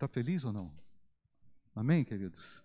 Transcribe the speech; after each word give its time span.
Está 0.00 0.08
feliz 0.08 0.46
ou 0.46 0.52
não? 0.54 0.72
Amém, 1.74 2.02
queridos? 2.06 2.64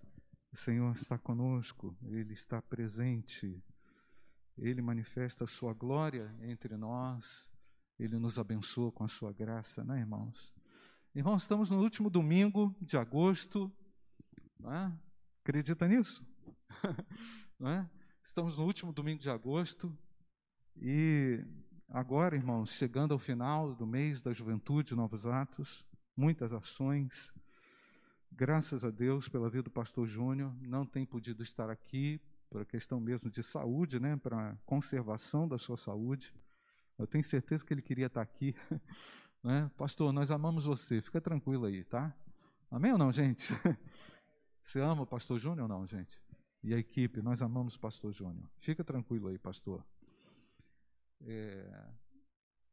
O 0.54 0.56
Senhor 0.56 0.96
está 0.96 1.18
conosco, 1.18 1.94
Ele 2.04 2.34
está 2.34 2.62
presente, 2.62 3.62
Ele 4.58 4.82
manifesta 4.82 5.44
a 5.44 5.48
Sua 5.48 5.74
glória 5.74 6.34
entre 6.44 6.78
nós, 6.78 7.52
Ele 8.00 8.18
nos 8.18 8.40
abençoa 8.40 8.90
com 8.90 9.04
a 9.04 9.10
Sua 9.10 9.34
graça, 9.34 9.84
né, 9.84 10.00
irmãos? 10.00 10.54
Irmãos, 11.14 11.44
estamos 11.44 11.70
no 11.70 11.82
último 11.82 12.10
domingo 12.10 12.74
de 12.80 12.96
agosto, 12.96 13.70
é? 14.64 14.90
acredita 15.44 15.90
nisso? 15.90 16.26
é? 17.68 17.86
Estamos 18.24 18.58
no 18.58 18.64
último 18.64 18.94
domingo 18.94 19.20
de 19.20 19.30
agosto 19.30 19.94
e 20.78 21.44
agora, 21.90 22.38
irmãos, 22.38 22.72
chegando 22.72 23.12
ao 23.12 23.20
final 23.20 23.76
do 23.76 23.86
mês 23.86 24.22
da 24.22 24.32
juventude, 24.32 24.96
novos 24.96 25.26
atos, 25.26 25.86
muitas 26.16 26.54
ações. 26.54 27.32
Graças 28.32 28.84
a 28.84 28.90
Deus 28.90 29.28
pela 29.30 29.50
vida 29.50 29.64
do 29.64 29.72
pastor 29.72 30.08
Júnior, 30.08 30.54
não 30.62 30.86
tem 30.86 31.06
podido 31.06 31.42
estar 31.42 31.70
aqui 31.70 32.20
por 32.50 32.66
questão 32.66 33.00
mesmo 33.00 33.30
de 33.30 33.44
saúde, 33.44 34.00
né, 34.00 34.16
para 34.18 34.58
conservação 34.66 35.48
da 35.48 35.58
sua 35.58 35.78
saúde. 35.78 36.34
Eu 36.98 37.06
tenho 37.06 37.24
certeza 37.24 37.66
que 37.66 37.74
ele 37.74 37.82
queria 37.82 38.08
estar 38.08 38.22
aqui. 38.22 38.56
Né? 39.44 39.70
Pastor, 39.78 40.12
nós 40.12 40.32
amamos 40.32 40.66
você, 40.66 41.00
fica 41.04 41.22
tranquilo 41.22 41.66
aí, 41.66 41.84
tá? 41.84 42.12
Amém 42.72 42.92
ou 42.92 42.98
não, 42.98 43.12
gente? 43.12 43.54
Você 44.60 44.80
ama 44.80 45.04
o 45.04 45.06
pastor 45.06 45.38
Júnior 45.38 45.62
ou 45.62 45.68
não, 45.68 45.86
gente? 45.86 46.20
E 46.64 46.74
a 46.74 46.80
equipe, 46.80 47.22
nós 47.22 47.44
amamos 47.44 47.76
o 47.76 47.80
pastor 47.80 48.12
Júnior. 48.12 48.50
Fica 48.58 48.84
tranquilo 48.84 49.28
aí, 49.28 49.38
pastor. 49.38 49.86
É, 51.22 51.88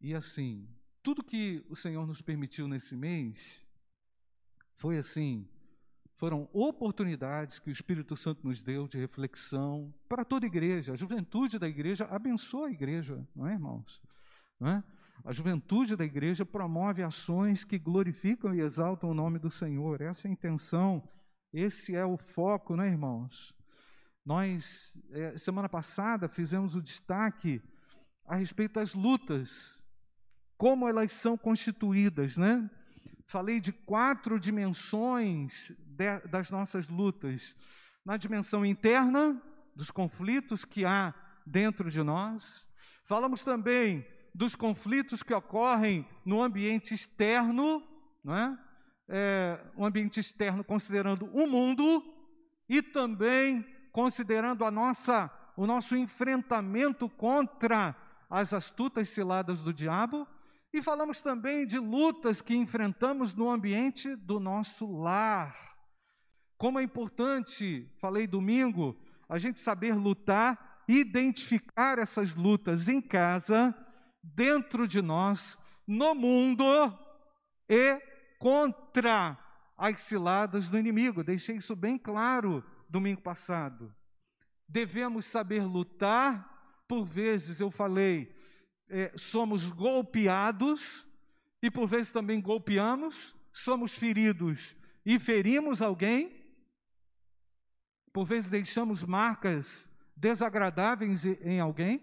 e 0.01 0.15
assim, 0.15 0.66
tudo 1.02 1.24
que 1.24 1.65
o 1.69 1.77
Senhor 1.77 2.06
nos 2.06 2.23
permitiu 2.23 2.69
nesse 2.69 2.97
mês 2.97 3.62
foi 4.74 4.98
assim, 4.98 5.48
foram 6.16 6.49
oportunidades 6.52 7.59
que 7.59 7.68
o 7.68 7.73
Espírito 7.73 8.16
Santo 8.16 8.46
nos 8.46 8.63
deu 8.63 8.87
de 8.87 8.99
reflexão 8.99 9.93
para 10.09 10.24
toda 10.24 10.46
a 10.46 10.49
igreja. 10.49 10.93
A 10.93 10.96
juventude 10.96 11.59
da 11.59 11.68
igreja 11.68 12.04
abençoa 12.04 12.68
a 12.68 12.71
igreja, 12.71 13.26
não 13.35 13.49
é, 13.49 13.54
irmãos? 13.54 14.01
Não 14.60 14.68
é? 14.68 14.85
A 15.24 15.32
juventude 15.32 15.96
da 15.96 16.04
igreja 16.04 16.45
promove 16.45 17.02
ações 17.02 17.65
que 17.65 17.79
glorificam 17.79 18.54
e 18.54 18.60
exaltam 18.60 19.10
o 19.10 19.15
nome 19.15 19.38
do 19.38 19.51
Senhor. 19.51 20.01
Essa 20.01 20.26
é 20.26 20.30
a 20.30 20.32
intenção, 20.32 21.09
esse 21.52 21.95
é 21.95 22.04
o 22.04 22.16
foco, 22.16 22.76
não 22.76 22.85
é, 22.85 22.88
irmãos? 22.88 23.54
Nós, 24.24 24.96
é, 25.10 25.37
semana 25.37 25.69
passada, 25.69 26.29
fizemos 26.29 26.76
o 26.76 26.82
destaque 26.82 27.60
a 28.24 28.37
respeito 28.37 28.74
das 28.74 28.95
lutas, 28.95 29.82
como 30.63 30.88
elas 30.88 31.10
são 31.10 31.37
constituídas, 31.37 32.37
né? 32.37 32.71
Falei 33.27 33.59
de 33.59 33.73
quatro 33.73 34.38
dimensões 34.38 35.73
de, 35.77 36.21
das 36.29 36.52
nossas 36.52 36.88
lutas. 36.88 37.57
Na 38.04 38.16
dimensão 38.16 38.65
interna, 38.65 39.43
dos 39.74 39.91
conflitos 39.91 40.65
que 40.65 40.85
há 40.85 41.13
dentro 41.45 41.91
de 41.91 42.01
nós. 42.01 42.69
Falamos 43.02 43.43
também 43.43 44.07
dos 44.32 44.54
conflitos 44.54 45.24
que 45.24 45.35
ocorrem 45.35 46.07
no 46.24 46.41
ambiente 46.41 46.95
externo, 46.95 47.82
não 48.23 48.37
é? 48.37 48.59
É, 49.09 49.60
ambiente 49.76 50.21
externo 50.21 50.63
considerando 50.63 51.26
o 51.35 51.45
mundo 51.45 52.04
e 52.69 52.80
também 52.80 53.66
considerando 53.91 54.65
a 54.65 54.71
nossa, 54.71 55.29
o 55.57 55.66
nosso 55.66 55.97
enfrentamento 55.97 57.09
contra 57.09 57.97
as 58.30 58.54
astutas 58.54 59.09
ciladas 59.09 59.65
do 59.65 59.73
diabo, 59.73 60.24
e 60.73 60.82
falamos 60.82 61.20
também 61.20 61.66
de 61.66 61.78
lutas 61.78 62.40
que 62.40 62.54
enfrentamos 62.54 63.34
no 63.34 63.51
ambiente 63.51 64.16
do 64.16 64.41
nosso 64.41 64.91
lar. 64.91 65.76
Como 66.56 66.78
é 66.78 66.82
importante, 66.82 67.91
falei 68.00 68.26
domingo, 68.26 68.97
a 69.28 69.38
gente 69.38 69.59
saber 69.59 69.94
lutar, 69.94 70.84
identificar 70.88 71.98
essas 71.98 72.34
lutas 72.34 72.88
em 72.88 73.00
casa, 73.00 73.74
dentro 74.22 74.86
de 74.86 75.02
nós, 75.02 75.58
no 75.86 76.14
mundo 76.14 76.64
e 77.68 78.00
contra 78.38 79.38
as 79.76 80.00
ciladas 80.02 80.68
do 80.68 80.78
inimigo. 80.78 81.24
Deixei 81.24 81.56
isso 81.56 81.76
bem 81.76 81.98
claro 81.98 82.64
domingo 82.88 83.20
passado. 83.20 83.94
Devemos 84.68 85.26
saber 85.26 85.64
lutar 85.64 86.52
por 86.92 87.06
vezes 87.06 87.58
eu 87.58 87.70
falei, 87.70 88.30
é, 88.92 89.10
somos 89.16 89.64
golpeados 89.64 91.06
e 91.62 91.70
por 91.70 91.88
vezes 91.88 92.12
também 92.12 92.41
golpeamos, 92.42 93.34
somos 93.50 93.94
feridos 93.94 94.76
e 95.04 95.19
ferimos 95.19 95.80
alguém, 95.80 96.44
por 98.12 98.26
vezes 98.26 98.50
deixamos 98.50 99.03
marcas 99.03 99.91
desagradáveis 100.14 101.25
em 101.25 101.58
alguém, 101.58 102.03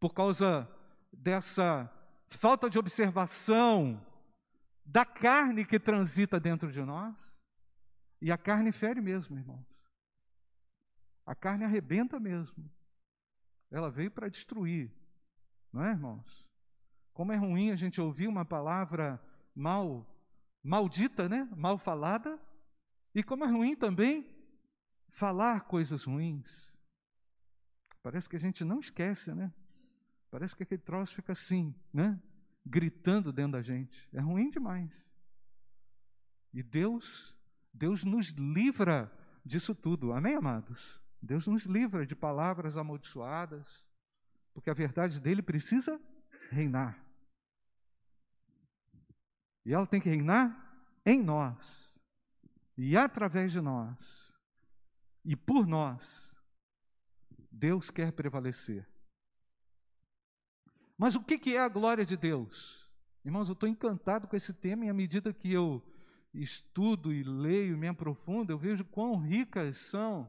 por 0.00 0.14
causa 0.14 0.66
dessa 1.12 1.90
falta 2.30 2.70
de 2.70 2.78
observação 2.78 4.04
da 4.84 5.04
carne 5.04 5.64
que 5.64 5.78
transita 5.78 6.40
dentro 6.40 6.72
de 6.72 6.82
nós. 6.82 7.38
E 8.20 8.32
a 8.32 8.38
carne 8.38 8.72
fere 8.72 9.02
mesmo, 9.02 9.36
irmãos. 9.36 9.66
A 11.26 11.34
carne 11.34 11.64
arrebenta 11.64 12.18
mesmo. 12.18 12.70
Ela 13.70 13.90
veio 13.90 14.10
para 14.10 14.28
destruir, 14.28 14.90
não 15.74 15.84
é, 15.84 15.90
irmãos? 15.90 16.48
Como 17.12 17.32
é 17.32 17.36
ruim 17.36 17.72
a 17.72 17.76
gente 17.76 18.00
ouvir 18.00 18.28
uma 18.28 18.44
palavra 18.44 19.20
mal, 19.54 20.06
maldita, 20.62 21.28
né? 21.28 21.48
Mal 21.56 21.76
falada. 21.78 22.38
E 23.12 23.24
como 23.24 23.44
é 23.44 23.48
ruim 23.48 23.74
também 23.74 24.24
falar 25.08 25.62
coisas 25.62 26.04
ruins. 26.04 26.78
Parece 28.04 28.28
que 28.28 28.36
a 28.36 28.40
gente 28.40 28.62
não 28.62 28.78
esquece, 28.78 29.34
né? 29.34 29.52
Parece 30.30 30.54
que 30.54 30.62
aquele 30.62 30.80
troço 30.80 31.12
fica 31.12 31.32
assim, 31.32 31.74
né? 31.92 32.22
Gritando 32.64 33.32
dentro 33.32 33.52
da 33.52 33.62
gente. 33.62 34.08
É 34.12 34.20
ruim 34.20 34.50
demais. 34.50 34.92
E 36.52 36.62
Deus, 36.62 37.34
Deus 37.72 38.04
nos 38.04 38.28
livra 38.28 39.10
disso 39.44 39.74
tudo. 39.74 40.12
Amém, 40.12 40.36
amados? 40.36 41.02
Deus 41.20 41.48
nos 41.48 41.64
livra 41.64 42.06
de 42.06 42.14
palavras 42.14 42.76
amaldiçoadas, 42.76 43.88
porque 44.54 44.70
a 44.70 44.74
verdade 44.74 45.20
dele 45.20 45.42
precisa 45.42 46.00
reinar. 46.50 46.98
E 49.66 49.74
ela 49.74 49.86
tem 49.86 50.00
que 50.00 50.08
reinar 50.08 50.62
em 51.04 51.22
nós, 51.22 51.98
e 52.78 52.96
através 52.96 53.52
de 53.52 53.60
nós, 53.60 54.32
e 55.24 55.34
por 55.36 55.66
nós. 55.66 56.32
Deus 57.50 57.88
quer 57.88 58.12
prevalecer. 58.12 58.86
Mas 60.98 61.14
o 61.14 61.22
que 61.22 61.54
é 61.54 61.60
a 61.60 61.68
glória 61.68 62.04
de 62.04 62.16
Deus? 62.16 62.84
Irmãos, 63.24 63.48
eu 63.48 63.52
estou 63.52 63.68
encantado 63.68 64.26
com 64.26 64.36
esse 64.36 64.52
tema, 64.52 64.84
e 64.84 64.88
à 64.88 64.94
medida 64.94 65.32
que 65.32 65.52
eu 65.52 65.82
estudo 66.32 67.12
e 67.12 67.22
leio, 67.22 67.78
me 67.78 67.86
aprofundo, 67.86 68.52
eu 68.52 68.58
vejo 68.58 68.84
quão 68.84 69.16
ricas 69.16 69.76
são 69.78 70.28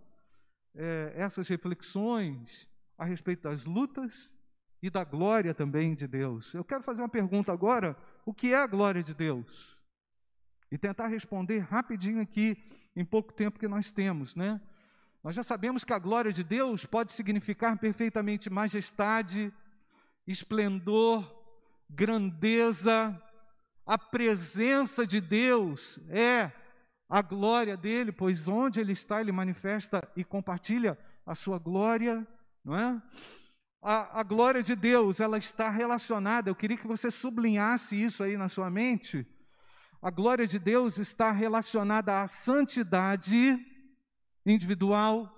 é, 0.75 1.13
essas 1.15 1.47
reflexões 1.47 2.69
a 2.97 3.05
respeito 3.05 3.43
das 3.43 3.65
lutas 3.65 4.35
e 4.81 4.89
da 4.89 5.03
glória 5.03 5.53
também 5.53 5.95
de 5.95 6.07
Deus. 6.07 6.53
Eu 6.53 6.63
quero 6.63 6.83
fazer 6.83 7.01
uma 7.01 7.09
pergunta 7.09 7.51
agora: 7.51 7.97
o 8.25 8.33
que 8.33 8.53
é 8.53 8.57
a 8.57 8.67
glória 8.67 9.03
de 9.03 9.13
Deus? 9.13 9.77
E 10.71 10.77
tentar 10.77 11.07
responder 11.07 11.59
rapidinho 11.59 12.21
aqui, 12.21 12.57
em 12.95 13.05
pouco 13.05 13.33
tempo 13.33 13.59
que 13.59 13.67
nós 13.67 13.91
temos, 13.91 14.35
né? 14.35 14.61
Nós 15.23 15.35
já 15.35 15.43
sabemos 15.43 15.83
que 15.83 15.93
a 15.93 15.97
glória 15.97 16.31
de 16.31 16.43
Deus 16.43 16.85
pode 16.85 17.11
significar 17.11 17.77
perfeitamente 17.79 18.49
majestade, 18.49 19.51
esplendor, 20.27 21.25
grandeza. 21.89 23.19
A 23.85 23.97
presença 23.97 25.05
de 25.05 25.19
Deus 25.19 25.99
é 26.09 26.51
a 27.09 27.21
glória 27.21 27.75
dele, 27.75 28.11
pois 28.11 28.47
onde 28.47 28.79
ele 28.79 28.93
está, 28.93 29.19
ele 29.19 29.31
manifesta 29.31 30.07
e 30.15 30.23
compartilha 30.23 30.97
a 31.25 31.33
sua 31.33 31.57
glória, 31.57 32.27
não 32.65 32.75
é? 32.75 33.01
A, 33.81 34.21
a, 34.21 34.23
glória 34.23 34.63
de 34.63 34.75
Deus, 34.75 35.19
ela 35.19 35.37
está 35.37 35.69
relacionada, 35.69 36.49
eu 36.49 36.55
queria 36.55 36.75
que 36.75 36.87
você 36.87 37.11
sublinhasse 37.11 37.95
isso 37.95 38.23
aí 38.23 38.35
na 38.35 38.49
sua 38.49 38.67
mente. 38.67 39.27
A 40.01 40.09
glória 40.09 40.47
de 40.47 40.57
Deus 40.57 40.97
está 40.97 41.31
relacionada 41.31 42.21
à 42.21 42.27
santidade 42.27 43.63
individual, 44.43 45.31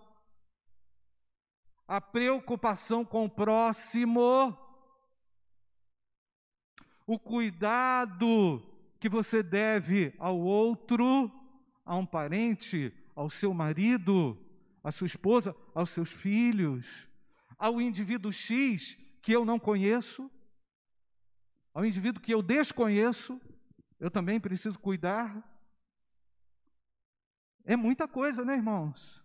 à 1.85 1.99
preocupação 1.99 3.03
com 3.03 3.25
o 3.25 3.29
próximo, 3.29 4.57
o 7.05 7.19
cuidado 7.19 8.61
que 8.99 9.09
você 9.09 9.43
deve 9.43 10.13
ao 10.17 10.39
outro, 10.39 11.29
a 11.85 11.95
um 11.95 12.05
parente, 12.05 12.93
ao 13.13 13.29
seu 13.29 13.53
marido, 13.53 14.37
à 14.81 14.91
sua 14.91 15.07
esposa, 15.07 15.55
aos 15.75 15.89
seus 15.89 16.11
filhos, 16.11 17.07
ao 17.57 17.81
indivíduo 17.81 18.31
X 18.31 18.97
que 19.21 19.31
eu 19.31 19.43
não 19.43 19.59
conheço, 19.59 20.29
ao 21.73 21.85
indivíduo 21.85 22.21
que 22.21 22.33
eu 22.33 22.41
desconheço, 22.41 23.39
eu 23.99 24.09
também 24.09 24.39
preciso 24.39 24.79
cuidar. 24.79 25.43
É 27.65 27.75
muita 27.75 28.07
coisa, 28.07 28.45
né, 28.45 28.55
irmãos? 28.55 29.23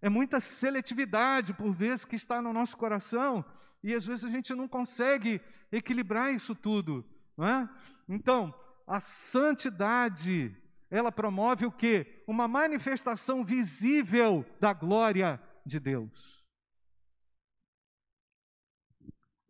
É 0.00 0.08
muita 0.08 0.40
seletividade, 0.40 1.52
por 1.52 1.72
vezes, 1.72 2.04
que 2.04 2.16
está 2.16 2.40
no 2.40 2.52
nosso 2.52 2.76
coração, 2.76 3.44
e 3.82 3.94
às 3.94 4.06
vezes 4.06 4.24
a 4.24 4.28
gente 4.28 4.54
não 4.54 4.66
consegue 4.66 5.40
equilibrar 5.70 6.32
isso 6.32 6.54
tudo, 6.54 7.04
não 7.36 7.46
é? 7.46 7.68
Então, 8.08 8.54
a 8.86 8.98
santidade, 8.98 10.56
ela 10.90 11.12
promove 11.12 11.66
o 11.66 11.72
quê? 11.72 12.22
Uma 12.26 12.48
manifestação 12.48 13.44
visível 13.44 14.44
da 14.58 14.72
glória 14.72 15.40
de 15.64 15.78
Deus. 15.78 16.39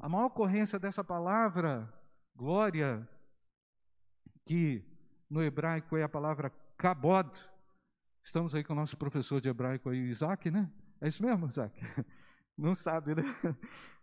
A 0.01 0.09
maior 0.09 0.27
ocorrência 0.27 0.79
dessa 0.79 1.05
palavra, 1.05 1.93
glória, 2.35 3.07
que 4.47 4.83
no 5.29 5.43
hebraico 5.43 5.95
é 5.95 6.03
a 6.03 6.09
palavra 6.09 6.51
kabod. 6.79 7.31
Estamos 8.25 8.55
aí 8.55 8.65
com 8.65 8.73
o 8.73 8.77
nosso 8.77 8.97
professor 8.97 9.43
de 9.43 9.51
hebraico 9.51 9.91
aí, 9.91 9.99
Isaac, 9.99 10.51
né? 10.51 10.71
É 11.03 11.09
isso 11.09 11.23
mesmo, 11.23 11.47
Isaac? 11.47 11.79
Não 12.57 12.75
sabe, 12.75 13.15
né? 13.15 13.25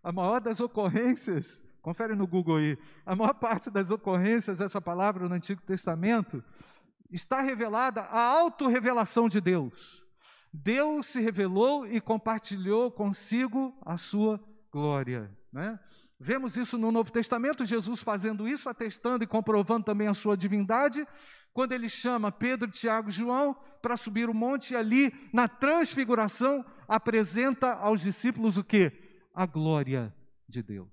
A 0.03 0.11
maior 0.11 0.39
das 0.39 0.61
ocorrências, 0.61 1.63
confere 1.81 2.13
no 2.13 2.27
Google 2.27 2.57
aí, 2.57 2.77
a 3.03 3.15
maior 3.15 3.33
parte 3.33 3.71
das 3.71 3.89
ocorrências 3.89 4.59
dessa 4.59 4.79
palavra 4.79 5.27
no 5.27 5.33
Antigo 5.33 5.63
Testamento 5.63 6.43
está 7.09 7.41
revelada 7.41 8.01
a 8.01 8.21
autorrevelação 8.21 9.27
de 9.27 9.41
Deus. 9.41 10.05
Deus 10.53 11.07
se 11.07 11.19
revelou 11.21 11.87
e 11.87 11.99
compartilhou 11.99 12.91
consigo 12.91 13.75
a 13.83 13.97
sua 13.97 14.39
glória. 14.77 15.35
Né? 15.51 15.79
Vemos 16.19 16.55
isso 16.55 16.77
no 16.77 16.91
Novo 16.91 17.11
Testamento, 17.11 17.65
Jesus 17.65 18.03
fazendo 18.03 18.47
isso, 18.47 18.69
atestando 18.69 19.23
e 19.23 19.27
comprovando 19.27 19.83
também 19.85 20.07
a 20.07 20.13
sua 20.13 20.37
divindade, 20.37 21.07
quando 21.51 21.71
ele 21.71 21.89
chama 21.89 22.31
Pedro, 22.31 22.69
Tiago 22.69 23.09
e 23.09 23.11
João 23.11 23.55
para 23.81 23.97
subir 23.97 24.29
o 24.29 24.35
monte 24.35 24.73
e 24.73 24.75
ali, 24.75 25.11
na 25.33 25.47
transfiguração, 25.47 26.63
apresenta 26.87 27.73
aos 27.73 28.01
discípulos 28.01 28.55
o 28.55 28.63
que? 28.63 28.91
A 29.33 29.47
glória 29.47 30.15
de 30.47 30.61
Deus. 30.61 30.89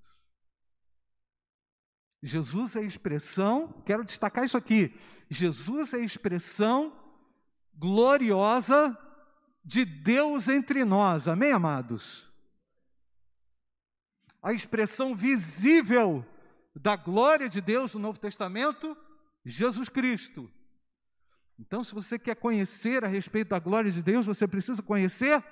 Jesus 2.22 2.74
é 2.74 2.78
a 2.78 2.84
expressão, 2.84 3.82
quero 3.84 4.02
destacar 4.02 4.44
isso 4.44 4.56
aqui, 4.56 4.98
Jesus 5.28 5.92
é 5.92 5.98
a 5.98 6.04
expressão 6.04 6.98
gloriosa 7.74 8.96
de 9.62 9.84
Deus 9.84 10.48
entre 10.48 10.86
nós, 10.86 11.28
amém, 11.28 11.52
amados? 11.52 12.33
A 14.44 14.52
expressão 14.52 15.16
visível 15.16 16.24
da 16.76 16.94
glória 16.94 17.48
de 17.48 17.60
Deus 17.60 17.94
no 17.94 18.00
Novo 18.00 18.18
Testamento, 18.20 18.96
Jesus 19.44 19.88
Cristo. 19.88 20.50
Então, 21.58 21.82
se 21.82 21.94
você 21.94 22.18
quer 22.18 22.36
conhecer 22.36 23.04
a 23.04 23.08
respeito 23.08 23.48
da 23.48 23.58
glória 23.58 23.90
de 23.90 24.02
Deus, 24.02 24.26
você 24.26 24.46
precisa 24.46 24.82
conhecer 24.82 25.42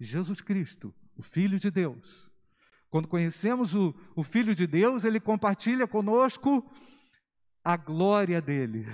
Jesus 0.00 0.40
Cristo, 0.40 0.94
o 1.14 1.22
Filho 1.22 1.58
de 1.58 1.70
Deus. 1.70 2.28
Quando 2.88 3.06
conhecemos 3.06 3.74
o, 3.74 3.94
o 4.16 4.22
Filho 4.22 4.54
de 4.54 4.66
Deus, 4.66 5.04
ele 5.04 5.20
compartilha 5.20 5.86
conosco 5.86 6.64
a 7.62 7.76
glória 7.76 8.40
dele, 8.40 8.86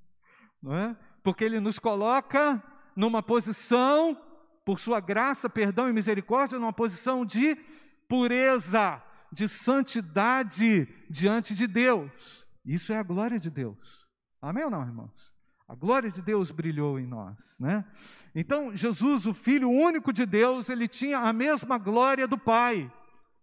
não 0.62 0.74
é? 0.74 0.96
Porque 1.22 1.44
ele 1.44 1.60
nos 1.60 1.78
coloca 1.78 2.62
numa 2.96 3.22
posição, 3.22 4.18
por 4.64 4.80
sua 4.80 5.00
graça, 5.00 5.50
perdão 5.50 5.88
e 5.88 5.92
misericórdia, 5.92 6.58
numa 6.58 6.72
posição 6.72 7.26
de 7.26 7.58
pureza, 8.08 9.02
de 9.32 9.48
santidade 9.48 10.88
diante 11.10 11.54
de 11.54 11.66
Deus. 11.66 12.46
Isso 12.64 12.92
é 12.92 12.98
a 12.98 13.02
glória 13.02 13.38
de 13.38 13.50
Deus. 13.50 14.06
Amém 14.40 14.64
ou 14.64 14.70
não, 14.70 14.82
irmãos? 14.82 15.32
A 15.68 15.74
glória 15.74 16.10
de 16.10 16.22
Deus 16.22 16.50
brilhou 16.50 16.98
em 16.98 17.06
nós, 17.06 17.58
né? 17.58 17.84
Então, 18.34 18.74
Jesus, 18.74 19.26
o 19.26 19.34
Filho 19.34 19.68
único 19.68 20.12
de 20.12 20.24
Deus, 20.24 20.68
ele 20.68 20.86
tinha 20.86 21.18
a 21.18 21.32
mesma 21.32 21.78
glória 21.78 22.28
do 22.28 22.38
Pai, 22.38 22.92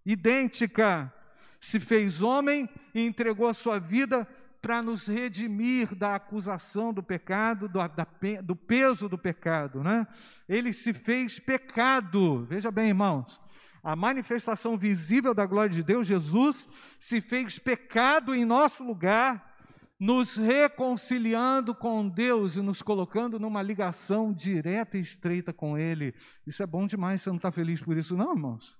idêntica. 0.05 1.11
Se 1.59 1.79
fez 1.79 2.21
homem 2.21 2.69
e 2.93 3.05
entregou 3.05 3.47
a 3.47 3.53
sua 3.53 3.79
vida 3.79 4.27
para 4.61 4.81
nos 4.81 5.07
redimir 5.07 5.93
da 5.93 6.15
acusação 6.15 6.93
do 6.93 7.03
pecado, 7.03 7.67
do, 7.67 7.79
da, 7.79 8.07
do 8.41 8.55
peso 8.55 9.09
do 9.09 9.17
pecado, 9.17 9.83
né? 9.83 10.07
Ele 10.47 10.71
se 10.71 10.93
fez 10.93 11.39
pecado. 11.39 12.45
Veja 12.45 12.71
bem, 12.71 12.89
irmãos, 12.89 13.41
a 13.83 13.97
manifestação 13.97 14.77
visível 14.77 15.33
da 15.33 15.45
glória 15.45 15.75
de 15.75 15.83
Deus, 15.83 16.07
Jesus 16.07 16.69
se 16.97 17.19
fez 17.19 17.59
pecado 17.59 18.33
em 18.33 18.45
nosso 18.45 18.81
lugar, 18.81 19.53
nos 19.99 20.37
reconciliando 20.37 21.75
com 21.75 22.07
Deus 22.07 22.55
e 22.55 22.61
nos 22.61 22.81
colocando 22.81 23.37
numa 23.37 23.61
ligação 23.61 24.33
direta 24.33 24.97
e 24.97 25.01
estreita 25.01 25.51
com 25.51 25.77
Ele. 25.77 26.15
Isso 26.47 26.63
é 26.63 26.65
bom 26.65 26.85
demais, 26.85 27.21
você 27.21 27.29
não 27.29 27.35
está 27.35 27.51
feliz 27.51 27.81
por 27.81 27.97
isso, 27.97 28.15
não, 28.15 28.33
irmãos? 28.33 28.77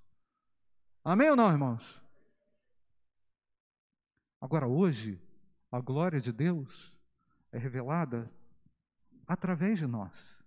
Amém 1.03 1.29
ou 1.29 1.35
não, 1.35 1.50
irmãos? 1.50 2.01
Agora, 4.39 4.67
hoje, 4.67 5.21
a 5.69 5.81
glória 5.81 6.19
de 6.19 6.31
Deus 6.31 6.97
é 7.51 7.57
revelada 7.57 8.31
através 9.27 9.79
de 9.79 9.88
nós. 9.88 10.43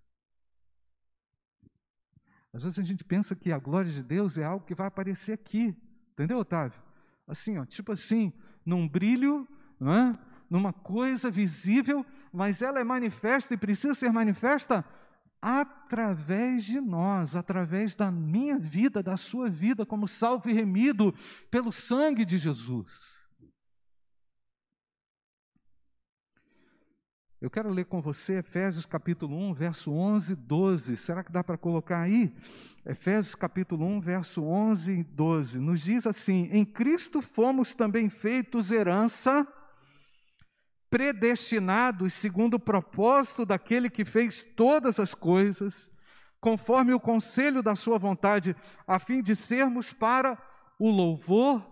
Às 2.57 2.63
vezes 2.63 2.79
a 2.79 2.83
gente 2.83 3.03
pensa 3.03 3.35
que 3.35 3.51
a 3.51 3.59
glória 3.59 3.91
de 3.91 4.01
Deus 4.01 4.35
é 4.35 4.43
algo 4.43 4.65
que 4.65 4.73
vai 4.73 4.87
aparecer 4.87 5.31
aqui, 5.31 5.75
entendeu, 6.13 6.39
Otávio? 6.39 6.81
Assim, 7.27 7.59
ó, 7.59 7.65
tipo 7.65 7.91
assim, 7.91 8.33
num 8.65 8.87
brilho, 8.87 9.47
é? 9.79 10.17
numa 10.49 10.73
coisa 10.73 11.29
visível, 11.29 12.03
mas 12.33 12.63
ela 12.63 12.79
é 12.79 12.83
manifesta 12.83 13.53
e 13.53 13.57
precisa 13.57 13.93
ser 13.93 14.11
manifesta 14.11 14.83
através 15.39 16.65
de 16.65 16.81
nós, 16.81 17.35
através 17.35 17.93
da 17.93 18.09
minha 18.09 18.57
vida, 18.57 19.03
da 19.03 19.17
sua 19.17 19.51
vida, 19.51 19.85
como 19.85 20.07
salvo 20.07 20.49
e 20.49 20.53
remido 20.53 21.13
pelo 21.51 21.71
sangue 21.71 22.25
de 22.25 22.39
Jesus. 22.39 23.16
Eu 27.39 27.51
quero 27.51 27.69
ler 27.69 27.85
com 27.85 28.01
você 28.01 28.39
Efésios 28.39 28.83
capítulo 28.83 29.37
1, 29.37 29.53
verso 29.53 29.91
11 29.91 30.33
e 30.33 30.35
12. 30.35 30.97
Será 30.97 31.23
que 31.23 31.31
dá 31.31 31.43
para 31.43 31.55
colocar 31.55 32.01
aí? 32.01 32.33
Efésios 32.83 33.35
capítulo 33.35 33.85
1, 33.85 34.01
verso 34.01 34.43
11 34.43 34.91
e 34.91 35.03
12. 35.03 35.59
Nos 35.59 35.81
diz 35.81 36.07
assim: 36.07 36.49
Em 36.51 36.65
Cristo 36.65 37.21
fomos 37.21 37.75
também 37.75 38.09
feitos 38.09 38.71
herança, 38.71 39.47
predestinados 40.89 42.15
segundo 42.15 42.55
o 42.55 42.59
propósito 42.59 43.45
daquele 43.45 43.87
que 43.87 44.03
fez 44.03 44.43
todas 44.55 44.99
as 44.99 45.13
coisas, 45.13 45.91
conforme 46.41 46.91
o 46.91 46.99
conselho 46.99 47.61
da 47.61 47.75
sua 47.75 47.99
vontade, 47.99 48.55
a 48.87 48.97
fim 48.97 49.21
de 49.21 49.35
sermos 49.35 49.93
para 49.93 50.41
o 50.79 50.89
louvor 50.89 51.63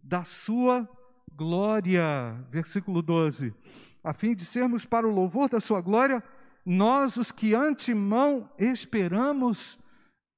da 0.00 0.22
sua 0.22 0.88
glória. 1.34 2.46
Versículo 2.52 3.02
12 3.02 3.52
a 4.02 4.12
fim 4.12 4.34
de 4.34 4.44
sermos 4.44 4.84
para 4.84 5.06
o 5.06 5.14
louvor 5.14 5.48
da 5.48 5.60
sua 5.60 5.80
glória, 5.80 6.22
nós 6.64 7.16
os 7.16 7.30
que 7.32 7.54
antemão 7.54 8.50
esperamos 8.58 9.78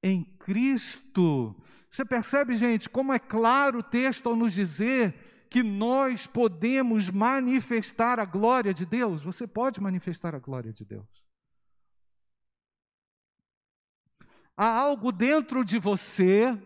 em 0.02 0.25
Cristo. 0.38 1.54
Você 1.90 2.04
percebe, 2.04 2.56
gente, 2.56 2.90
como 2.90 3.12
é 3.12 3.18
claro 3.18 3.78
o 3.78 3.83
texto 3.83 4.28
ao 4.28 4.37
nos 4.37 4.52
dizer 4.52 5.47
que 5.49 5.62
nós 5.62 6.26
podemos 6.26 7.09
manifestar 7.11 8.18
a 8.18 8.25
glória 8.25 8.75
de 8.75 8.85
Deus? 8.85 9.23
Você 9.23 9.47
pode 9.47 9.80
manifestar 9.80 10.35
a 10.35 10.38
glória 10.38 10.73
de 10.73 10.85
Deus. 10.85 11.25
Há 14.56 14.68
algo 14.68 15.11
dentro 15.11 15.64
de 15.64 15.78
você 15.78 16.59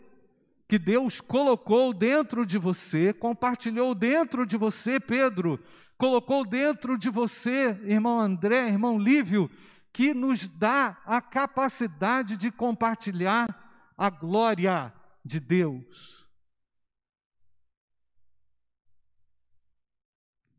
que 0.69 0.79
Deus 0.79 1.21
colocou 1.21 1.95
dentro 1.95 2.45
de 2.45 2.59
você, 2.59 3.13
compartilhou 3.15 3.95
dentro 3.95 4.45
de 4.45 4.57
você, 4.57 5.01
Pedro, 5.01 5.59
colocou 5.99 6.47
dentro 6.47 6.97
de 6.97 7.11
você, 7.11 7.71
irmão 7.85 8.21
André, 8.21 8.69
irmão 8.69 8.97
Lívio, 8.97 9.51
que 9.93 10.15
nos 10.15 10.49
dá 10.49 11.03
a 11.05 11.21
capacidade 11.21 12.37
de 12.37 12.53
compartilhar 12.53 13.93
a 13.97 14.09
glória 14.09 14.95
de 15.25 15.41
Deus. 15.41 16.27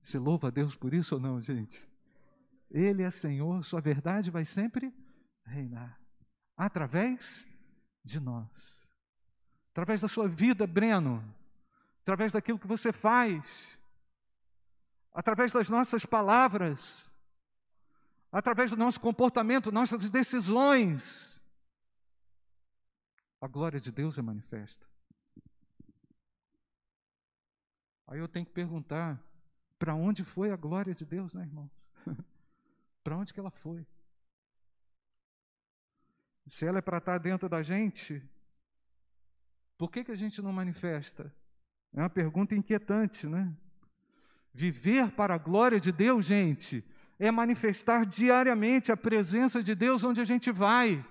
Você 0.03 0.19
louva 0.19 0.49
a 0.49 0.51
Deus 0.51 0.75
por 0.75 0.93
isso 0.93 1.15
ou 1.15 1.21
não, 1.21 1.41
gente? 1.41 1.87
Ele 2.69 3.01
é 3.01 3.09
Senhor, 3.09 3.63
Sua 3.63 3.79
verdade 3.79 4.29
vai 4.29 4.43
sempre 4.43 4.93
reinar 5.45 5.97
através 6.57 7.47
de 8.03 8.19
nós, 8.19 8.49
através 9.71 10.01
da 10.01 10.09
sua 10.09 10.27
vida, 10.27 10.67
Breno, 10.67 11.23
através 12.01 12.33
daquilo 12.33 12.59
que 12.59 12.67
você 12.67 12.91
faz 12.91 13.78
através 15.19 15.51
das 15.51 15.67
nossas 15.67 16.05
palavras, 16.05 17.11
através 18.31 18.71
do 18.71 18.77
nosso 18.77 19.01
comportamento, 19.01 19.69
nossas 19.69 20.09
decisões, 20.09 21.41
a 23.41 23.47
glória 23.47 23.81
de 23.81 23.91
Deus 23.91 24.17
é 24.17 24.21
manifesta. 24.21 24.87
Aí 28.07 28.19
eu 28.19 28.29
tenho 28.29 28.45
que 28.45 28.53
perguntar: 28.53 29.21
para 29.77 29.93
onde 29.93 30.23
foi 30.23 30.51
a 30.51 30.55
glória 30.55 30.95
de 30.95 31.03
Deus, 31.05 31.33
né, 31.33 31.43
irmãos? 31.43 31.71
para 33.03 33.17
onde 33.17 33.33
que 33.33 33.39
ela 33.41 33.51
foi? 33.51 33.85
se 36.47 36.65
ela 36.65 36.79
é 36.79 36.81
para 36.81 36.97
estar 36.97 37.17
dentro 37.19 37.47
da 37.47 37.61
gente, 37.61 38.23
por 39.77 39.91
que, 39.91 40.03
que 40.03 40.11
a 40.11 40.15
gente 40.15 40.41
não 40.41 40.51
manifesta? 40.51 41.31
É 41.93 41.99
uma 41.99 42.09
pergunta 42.09 42.55
inquietante, 42.55 43.27
né? 43.27 43.55
Viver 44.53 45.11
para 45.11 45.35
a 45.35 45.37
glória 45.37 45.79
de 45.79 45.91
Deus, 45.91 46.25
gente, 46.25 46.83
é 47.19 47.31
manifestar 47.31 48.05
diariamente 48.05 48.91
a 48.91 48.97
presença 48.97 49.61
de 49.61 49.75
Deus 49.75 50.03
onde 50.03 50.21
a 50.21 50.25
gente 50.25 50.51
vai, 50.51 51.05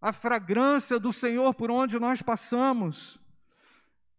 a 0.00 0.12
fragrância 0.12 0.98
do 0.98 1.12
Senhor 1.12 1.54
por 1.54 1.70
onde 1.70 1.98
nós 1.98 2.20
passamos. 2.20 3.18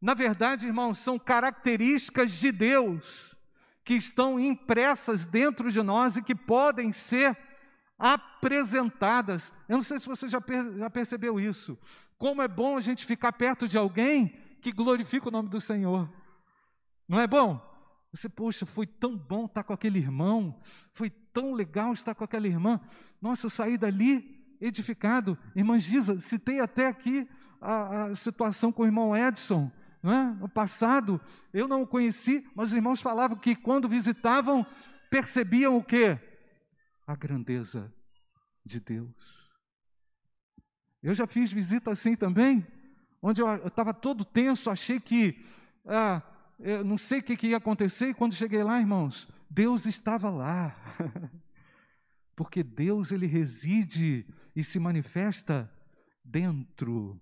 Na 0.02 0.14
verdade, 0.14 0.66
irmãos, 0.66 1.00
são 1.00 1.20
características 1.20 2.32
de 2.32 2.52
Deus 2.52 3.36
que 3.84 3.96
estão 3.96 4.40
impressas 4.40 5.26
dentro 5.26 5.72
de 5.72 5.82
nós 5.82 6.16
e 6.16 6.22
que 6.22 6.36
podem 6.36 6.94
ser 6.94 7.38
apresentadas. 7.98 9.52
Eu 9.68 9.78
não 9.78 9.84
sei 9.84 10.00
se 10.00 10.08
você 10.08 10.30
já, 10.30 10.40
per 10.40 10.78
já 10.78 10.90
percebeu 10.90 11.40
isso. 11.40 11.78
Como 12.18 12.42
é 12.42 12.48
bom 12.48 12.78
a 12.78 12.82
gente 12.82 13.06
ficar 13.06 13.34
perto 13.34 13.68
de 13.68 13.78
alguém 13.78 14.38
que 14.62 14.72
glorifica 14.72 15.28
o 15.28 15.32
nome 15.32 15.50
do 15.50 15.60
Senhor. 15.60 16.10
Não 17.08 17.20
é 17.20 17.28
bom? 17.28 17.69
Você, 18.12 18.28
poxa, 18.28 18.66
foi 18.66 18.88
tão 18.88 19.16
bom 19.16 19.46
estar 19.46 19.64
com 19.64 19.74
aquele 19.74 20.00
irmão, 20.00 20.60
foi 20.94 21.10
tão 21.10 21.54
legal 21.54 21.94
estar 21.94 22.16
com 22.16 22.24
aquela 22.24 22.48
irmã. 22.48 22.80
Nossa, 23.22 23.46
eu 23.46 23.50
saí 23.50 23.78
dali 23.78 24.58
edificado. 24.60 25.38
Irmã 25.56 25.80
Giza, 25.80 26.20
citei 26.20 26.60
até 26.60 26.88
aqui 26.88 27.28
a, 27.62 28.06
a 28.06 28.16
situação 28.16 28.72
com 28.72 28.84
o 28.84 28.86
irmão 28.86 29.16
Edson. 29.16 29.72
Não 30.02 30.14
é? 30.14 30.26
No 30.32 30.50
passado, 30.50 31.20
eu 31.54 31.68
não 31.68 31.82
o 31.82 31.88
conheci, 31.88 32.48
mas 32.56 32.70
os 32.70 32.74
irmãos 32.74 33.02
falavam 33.02 33.38
que 33.38 33.56
quando 33.56 33.90
visitavam, 33.90 34.66
percebiam 35.10 35.78
o 35.78 35.84
quê? 35.84 36.18
A 37.06 37.16
grandeza 37.16 37.94
de 38.66 38.80
Deus. 38.80 39.50
Eu 41.04 41.14
já 41.14 41.28
fiz 41.28 41.52
visita 41.52 41.92
assim 41.92 42.16
também, 42.16 42.66
onde 43.22 43.42
eu 43.42 43.68
estava 43.68 43.94
todo 43.94 44.26
tenso, 44.26 44.70
achei 44.70 45.00
que, 45.00 45.46
ah, 45.86 46.22
eu 46.60 46.84
não 46.84 46.98
sei 46.98 47.20
o 47.20 47.24
que, 47.24 47.38
que 47.38 47.48
ia 47.48 47.58
acontecer, 47.58 48.10
e 48.10 48.14
quando 48.14 48.36
cheguei 48.36 48.64
lá, 48.64 48.80
irmãos, 48.80 49.28
Deus 49.50 49.86
estava 49.86 50.30
lá. 50.30 50.76
Porque 52.36 52.64
Deus, 52.64 53.12
Ele 53.12 53.26
reside 53.26 54.26
e 54.56 54.64
se 54.64 54.80
manifesta 54.80 55.72
dentro 56.24 57.20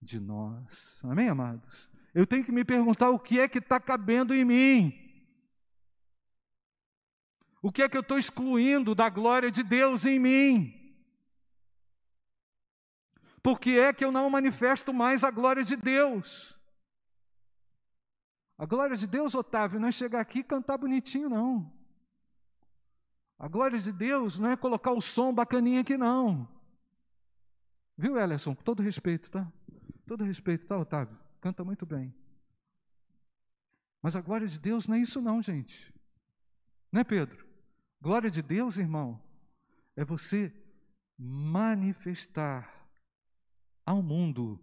de 0.00 0.18
nós. 0.18 1.00
Amém, 1.04 1.28
amados? 1.28 1.90
Eu 2.14 2.26
tenho 2.26 2.44
que 2.44 2.52
me 2.52 2.64
perguntar 2.64 3.10
o 3.10 3.18
que 3.18 3.38
é 3.38 3.48
que 3.48 3.58
está 3.58 3.78
cabendo 3.78 4.34
em 4.34 4.44
mim. 4.44 5.06
O 7.60 7.70
que 7.70 7.82
é 7.82 7.88
que 7.88 7.96
eu 7.96 8.00
estou 8.00 8.18
excluindo 8.18 8.94
da 8.94 9.08
glória 9.08 9.50
de 9.50 9.62
Deus 9.62 10.06
em 10.06 10.18
mim? 10.18 10.72
Por 13.42 13.60
que 13.60 13.78
é 13.78 13.92
que 13.92 14.04
eu 14.04 14.10
não 14.10 14.30
manifesto 14.30 14.92
mais 14.92 15.22
a 15.22 15.30
glória 15.30 15.62
de 15.62 15.76
Deus? 15.76 16.55
A 18.58 18.64
glória 18.64 18.96
de 18.96 19.06
Deus, 19.06 19.34
Otávio, 19.34 19.78
não 19.78 19.88
é 19.88 19.92
chegar 19.92 20.20
aqui 20.20 20.38
e 20.38 20.44
cantar 20.44 20.78
bonitinho, 20.78 21.28
não. 21.28 21.70
A 23.38 23.48
glória 23.48 23.78
de 23.78 23.92
Deus 23.92 24.38
não 24.38 24.48
é 24.48 24.56
colocar 24.56 24.92
o 24.92 25.00
som 25.00 25.32
bacaninha 25.32 25.82
aqui, 25.82 25.96
não. 25.96 26.48
Viu, 27.96 28.18
Ellison? 28.18 28.54
Com 28.54 28.62
todo 28.62 28.82
respeito, 28.82 29.30
tá? 29.30 29.50
Todo 30.06 30.24
respeito, 30.24 30.66
tá, 30.66 30.78
Otávio? 30.78 31.18
Canta 31.40 31.62
muito 31.62 31.84
bem. 31.84 32.14
Mas 34.00 34.16
a 34.16 34.22
glória 34.22 34.46
de 34.46 34.58
Deus 34.58 34.86
não 34.86 34.96
é 34.96 35.00
isso, 35.00 35.20
não, 35.20 35.42
gente. 35.42 35.92
Não 36.90 37.00
é, 37.00 37.04
Pedro? 37.04 37.46
Glória 38.00 38.30
de 38.30 38.40
Deus, 38.40 38.78
irmão, 38.78 39.22
é 39.94 40.04
você 40.04 40.52
manifestar 41.18 42.88
ao 43.84 44.02
mundo 44.02 44.60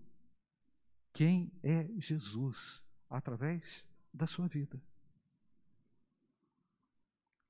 quem 1.13 1.51
é 1.63 1.87
Jesus 1.97 2.82
através 3.13 3.87
da 4.11 4.25
sua 4.25 4.47
vida. 4.47 4.81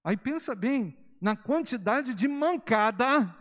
Aí 0.03 0.17
pensa 0.17 0.53
bem 0.53 0.98
na 1.22 1.38
quantidade 1.38 2.13
de 2.13 2.27
mancada, 2.27 3.34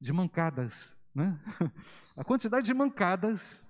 de 0.00 0.12
mancadas, 0.12 0.96
né? 1.14 1.38
A 2.16 2.24
quantidade 2.24 2.66
de 2.66 2.74
mancadas 2.74 3.68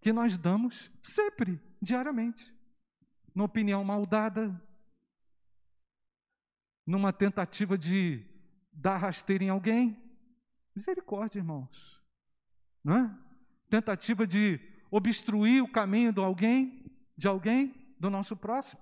que 0.00 0.12
nós 0.12 0.38
damos 0.38 0.90
sempre, 1.02 1.60
diariamente. 1.82 2.54
Na 3.34 3.44
opinião 3.44 3.84
mal 3.84 4.06
dada, 4.06 4.60
numa 6.86 7.12
tentativa 7.12 7.76
de 7.76 8.24
dar 8.72 8.96
rasteira 8.96 9.44
em 9.44 9.50
alguém. 9.50 10.00
Misericórdia, 10.74 11.38
irmãos. 11.38 12.00
Não 12.82 12.96
é? 12.96 13.18
Tentativa 13.68 14.26
de 14.26 14.69
obstruir 14.90 15.62
o 15.62 15.68
caminho 15.68 16.12
de 16.12 16.20
alguém, 16.20 16.84
de 17.16 17.28
alguém, 17.28 17.74
do 17.98 18.10
nosso 18.10 18.36
próximo. 18.36 18.80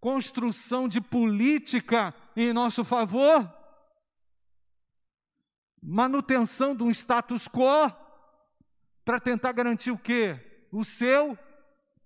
Construção 0.00 0.86
de 0.86 1.00
política 1.00 2.14
em 2.36 2.52
nosso 2.52 2.84
favor. 2.84 3.52
Manutenção 5.82 6.76
de 6.76 6.82
um 6.82 6.90
status 6.90 7.48
quo 7.48 7.92
para 9.04 9.18
tentar 9.18 9.52
garantir 9.52 9.90
o 9.90 9.98
quê? 9.98 10.66
O 10.70 10.84
seu 10.84 11.38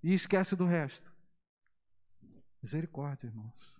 e 0.02 0.14
esquece 0.14 0.54
do 0.56 0.64
resto. 0.64 1.12
Misericórdia, 2.62 3.26
irmãos. 3.26 3.76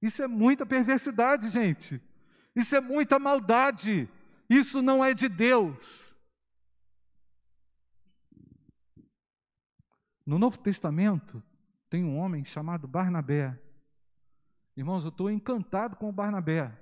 Isso 0.00 0.22
é 0.22 0.26
muita 0.26 0.66
perversidade, 0.66 1.48
gente. 1.48 2.00
Isso 2.54 2.74
é 2.74 2.80
muita 2.80 3.18
maldade. 3.18 4.08
Isso 4.48 4.82
não 4.82 5.04
é 5.04 5.14
de 5.14 5.28
Deus. 5.28 6.11
No 10.24 10.38
Novo 10.38 10.58
Testamento, 10.58 11.42
tem 11.90 12.04
um 12.04 12.16
homem 12.18 12.44
chamado 12.44 12.86
Barnabé. 12.86 13.58
Irmãos, 14.76 15.04
eu 15.04 15.10
estou 15.10 15.30
encantado 15.30 15.96
com 15.96 16.08
o 16.08 16.12
Barnabé. 16.12 16.72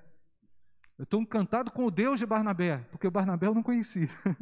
Eu 0.99 1.05
estou 1.05 1.21
encantado 1.21 1.71
com 1.71 1.87
o 1.87 1.91
Deus 1.91 2.21
de 2.21 2.27
Barnabé, 2.27 2.87
porque 2.91 3.07
o 3.07 3.11
Barnabé 3.11 3.47
eu 3.47 3.55
não 3.55 3.63
conhecia. 3.63 4.09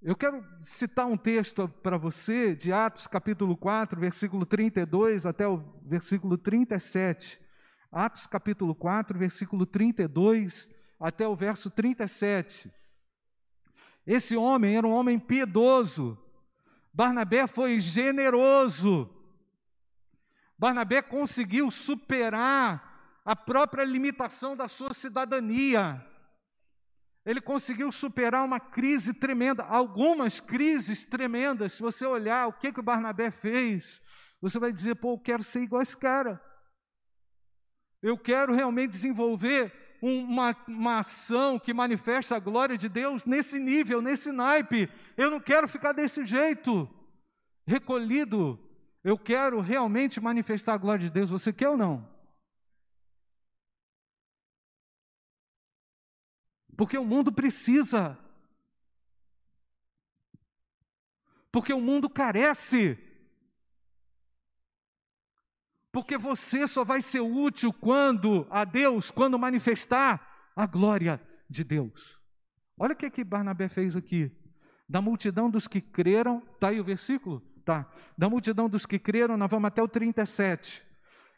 Eu 0.00 0.14
quero 0.14 0.44
citar 0.60 1.06
um 1.06 1.16
texto 1.16 1.68
para 1.68 1.98
você 1.98 2.54
de 2.54 2.72
Atos 2.72 3.08
capítulo 3.08 3.56
4, 3.56 3.98
versículo 3.98 4.46
32 4.46 5.26
até 5.26 5.48
o 5.48 5.56
versículo 5.82 6.38
37. 6.38 7.40
Atos 7.90 8.24
capítulo 8.24 8.76
4, 8.76 9.18
versículo 9.18 9.66
32 9.66 10.70
até 11.00 11.26
o 11.26 11.34
verso 11.34 11.68
37. 11.68 12.72
Esse 14.06 14.36
homem 14.36 14.76
era 14.76 14.86
um 14.86 14.92
homem 14.92 15.18
piedoso. 15.18 16.16
Barnabé 16.92 17.46
foi 17.46 17.80
generoso. 17.80 19.14
Barnabé 20.58 21.00
conseguiu 21.00 21.70
superar 21.70 23.20
a 23.24 23.36
própria 23.36 23.84
limitação 23.84 24.56
da 24.56 24.66
sua 24.66 24.92
cidadania. 24.92 26.04
Ele 27.24 27.40
conseguiu 27.40 27.92
superar 27.92 28.44
uma 28.44 28.58
crise 28.58 29.12
tremenda, 29.12 29.62
algumas 29.62 30.40
crises 30.40 31.04
tremendas. 31.04 31.74
Se 31.74 31.82
você 31.82 32.06
olhar 32.06 32.46
o 32.48 32.52
que, 32.54 32.72
que 32.72 32.80
o 32.80 32.82
Barnabé 32.82 33.30
fez, 33.30 34.00
você 34.40 34.58
vai 34.58 34.72
dizer: 34.72 34.94
pô, 34.94 35.12
eu 35.12 35.18
quero 35.18 35.44
ser 35.44 35.62
igual 35.62 35.80
a 35.80 35.82
esse 35.82 35.96
cara. 35.96 36.42
Eu 38.00 38.16
quero 38.16 38.54
realmente 38.54 38.92
desenvolver 38.92 39.87
uma, 40.00 40.56
uma 40.66 40.98
ação 41.00 41.58
que 41.58 41.74
manifesta 41.74 42.36
a 42.36 42.40
glória 42.40 42.76
de 42.76 42.88
Deus 42.88 43.24
nesse 43.24 43.58
nível, 43.58 44.00
nesse 44.00 44.30
naipe. 44.30 44.88
Eu 45.16 45.30
não 45.30 45.40
quero 45.40 45.68
ficar 45.68 45.92
desse 45.92 46.24
jeito, 46.24 46.88
recolhido. 47.66 48.58
Eu 49.02 49.18
quero 49.18 49.60
realmente 49.60 50.20
manifestar 50.20 50.74
a 50.74 50.78
glória 50.78 51.06
de 51.06 51.12
Deus. 51.12 51.30
Você 51.30 51.52
quer 51.52 51.68
ou 51.68 51.76
não? 51.76 52.08
Porque 56.76 56.96
o 56.96 57.04
mundo 57.04 57.32
precisa. 57.32 58.16
Porque 61.50 61.72
o 61.72 61.80
mundo 61.80 62.08
carece 62.08 62.96
porque 65.98 66.16
você 66.16 66.68
só 66.68 66.84
vai 66.84 67.02
ser 67.02 67.18
útil 67.18 67.72
quando 67.72 68.46
a 68.50 68.64
Deus, 68.64 69.10
quando 69.10 69.36
manifestar 69.36 70.48
a 70.54 70.64
glória 70.64 71.20
de 71.50 71.64
Deus. 71.64 72.16
Olha 72.78 72.92
o 72.92 72.96
que, 72.96 73.10
que 73.10 73.24
Barnabé 73.24 73.66
fez 73.66 73.96
aqui. 73.96 74.30
Da 74.88 75.02
multidão 75.02 75.50
dos 75.50 75.66
que 75.66 75.80
creram, 75.80 76.40
está 76.54 76.68
aí 76.68 76.78
o 76.78 76.84
versículo? 76.84 77.40
Tá. 77.64 77.84
Da 78.16 78.30
multidão 78.30 78.68
dos 78.68 78.86
que 78.86 78.96
creram, 78.96 79.36
nós 79.36 79.50
vamos 79.50 79.66
até 79.66 79.82
o 79.82 79.88
37. 79.88 80.86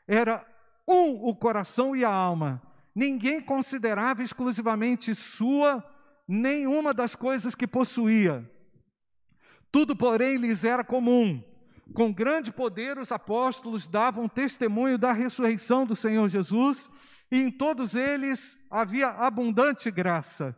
Era 0.06 0.46
um 0.86 1.26
o 1.26 1.34
coração 1.34 1.96
e 1.96 2.04
a 2.04 2.12
alma. 2.12 2.60
Ninguém 2.94 3.40
considerava 3.40 4.22
exclusivamente 4.22 5.14
sua 5.14 5.82
nenhuma 6.28 6.92
das 6.92 7.16
coisas 7.16 7.54
que 7.54 7.66
possuía. 7.66 8.46
Tudo, 9.72 9.96
porém, 9.96 10.36
lhes 10.36 10.64
era 10.64 10.84
comum. 10.84 11.42
Com 11.94 12.12
grande 12.12 12.52
poder, 12.52 12.98
os 12.98 13.10
apóstolos 13.10 13.86
davam 13.86 14.28
testemunho 14.28 14.96
da 14.96 15.12
ressurreição 15.12 15.84
do 15.84 15.96
Senhor 15.96 16.28
Jesus, 16.28 16.88
e 17.30 17.38
em 17.38 17.50
todos 17.50 17.94
eles 17.94 18.58
havia 18.70 19.08
abundante 19.08 19.90
graça. 19.90 20.56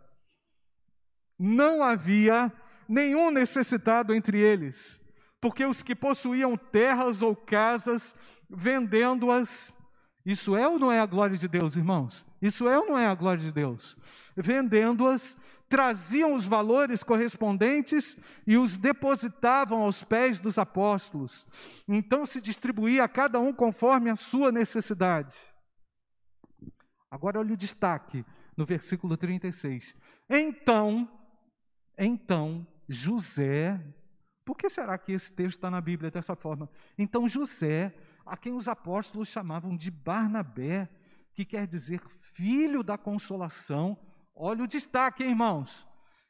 não 1.39 1.83
havia 1.83 2.53
nenhum 2.89 3.31
necessitado 3.31 4.15
entre 4.15 4.39
eles, 4.39 5.01
porque 5.41 5.65
os 5.65 5.83
que 5.83 5.95
possuíam 5.95 6.57
terras 6.57 7.21
ou 7.21 7.35
casas, 7.35 8.15
vendendo-as, 8.49 9.75
isso 10.25 10.55
é 10.57 10.69
ou 10.69 10.79
não 10.79 10.93
é 10.93 11.01
a 11.01 11.07
glória 11.07 11.37
de 11.37 11.49
Deus, 11.49 11.75
irmãos? 11.75 12.25
Isso 12.41 12.69
é 12.69 12.79
ou 12.79 12.87
não 12.87 12.99
é 12.99 13.07
a 13.07 13.15
glória 13.15 13.43
de 13.43 13.51
Deus? 13.51 13.97
Vendendo-as, 14.37 15.37
traziam 15.73 16.35
os 16.35 16.45
valores 16.45 17.03
correspondentes 17.03 18.19
e 18.47 18.59
os 18.59 18.77
depositavam 18.77 19.81
aos 19.81 20.05
pés 20.05 20.39
dos 20.39 20.59
apóstolos. 20.59 21.47
Então 21.89 22.27
se 22.27 22.43
distribuía 22.43 23.05
a 23.05 23.09
cada 23.09 23.41
um 23.41 23.55
conforme 23.55 24.11
a 24.11 24.17
sua 24.17 24.53
necessidade. 24.53 25.35
Agora 27.11 27.39
olha 27.39 27.55
o 27.55 27.57
destaque 27.57 28.23
no 28.55 28.67
versículo 28.67 29.17
36. 29.17 29.97
Então, 30.29 31.11
então 31.97 32.67
José, 32.87 33.81
por 34.45 34.59
que 34.59 34.69
será 34.69 34.99
que 34.99 35.13
esse 35.13 35.33
texto 35.33 35.57
está 35.57 35.71
na 35.71 35.81
Bíblia 35.81 36.11
dessa 36.11 36.37
forma? 36.37 36.69
Então 36.99 37.27
José, 37.27 37.95
a 38.27 38.37
quem 38.37 38.53
os 38.53 38.69
apóstolos 38.69 39.31
chamavam 39.31 39.75
de 39.75 39.91
Barnabé, 39.91 40.87
que 41.33 41.47
quer 41.47 41.67
dizer 41.67 42.03
filho 42.35 42.83
da 42.83 42.99
consolação, 42.99 43.97
olha 44.43 44.65
o 44.65 44.67
destaque, 44.67 45.23
irmãos. 45.23 45.87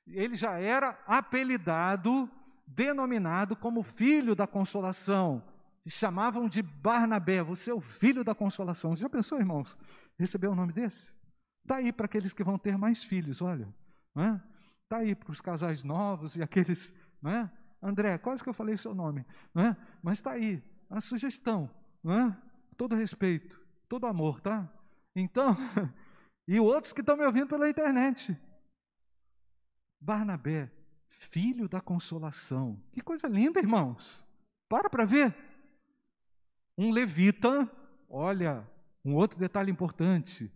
Ele 0.06 0.34
já 0.34 0.58
era 0.58 0.98
apelidado, 1.06 2.30
denominado 2.66 3.56
como 3.56 3.82
filho 3.82 4.34
da 4.34 4.46
consolação. 4.46 5.42
Chamavam 5.88 6.48
de 6.48 6.62
Barnabé, 6.62 7.42
você 7.42 7.70
é 7.70 7.74
o 7.74 7.80
filho 7.80 8.22
da 8.22 8.34
consolação. 8.34 8.94
Você 8.94 9.02
já 9.02 9.08
pensou, 9.08 9.38
irmãos, 9.38 9.76
receber 10.18 10.48
o 10.48 10.52
um 10.52 10.54
nome 10.54 10.72
desse? 10.72 11.12
Está 11.62 11.78
aí 11.78 11.92
para 11.92 12.06
aqueles 12.06 12.32
que 12.32 12.44
vão 12.44 12.58
ter 12.58 12.76
mais 12.76 13.02
filhos, 13.02 13.40
olha. 13.40 13.72
Está 14.08 14.22
é? 14.22 14.40
Tá 14.88 14.96
aí 14.98 15.14
para 15.14 15.32
os 15.32 15.40
casais 15.40 15.82
novos 15.82 16.36
e 16.36 16.42
aqueles. 16.42 16.94
Não 17.20 17.30
é? 17.30 17.50
André, 17.82 18.18
quase 18.18 18.42
que 18.42 18.48
eu 18.48 18.54
falei 18.54 18.76
seu 18.76 18.94
nome. 18.94 19.24
Não 19.54 19.64
é? 19.64 19.76
Mas 20.02 20.18
está 20.18 20.32
aí 20.32 20.62
a 20.90 21.00
sugestão. 21.00 21.70
Não 22.02 22.12
é? 22.12 22.36
Todo 22.76 22.94
respeito, 22.94 23.60
todo 23.88 24.06
amor, 24.06 24.40
tá? 24.40 24.68
Então, 25.16 25.56
e 26.46 26.58
outros 26.60 26.92
que 26.92 27.00
estão 27.00 27.16
me 27.16 27.24
ouvindo 27.24 27.46
pela 27.46 27.68
internet. 27.68 28.36
Barnabé, 30.00 30.70
filho 31.08 31.68
da 31.68 31.80
consolação. 31.80 32.82
Que 32.92 33.00
coisa 33.00 33.28
linda, 33.28 33.60
irmãos. 33.60 34.24
Para 34.68 34.90
para 34.90 35.04
ver. 35.04 35.34
Um 36.76 36.90
levita, 36.90 37.70
olha, 38.08 38.66
um 39.04 39.14
outro 39.14 39.38
detalhe 39.38 39.70
importante 39.70 40.50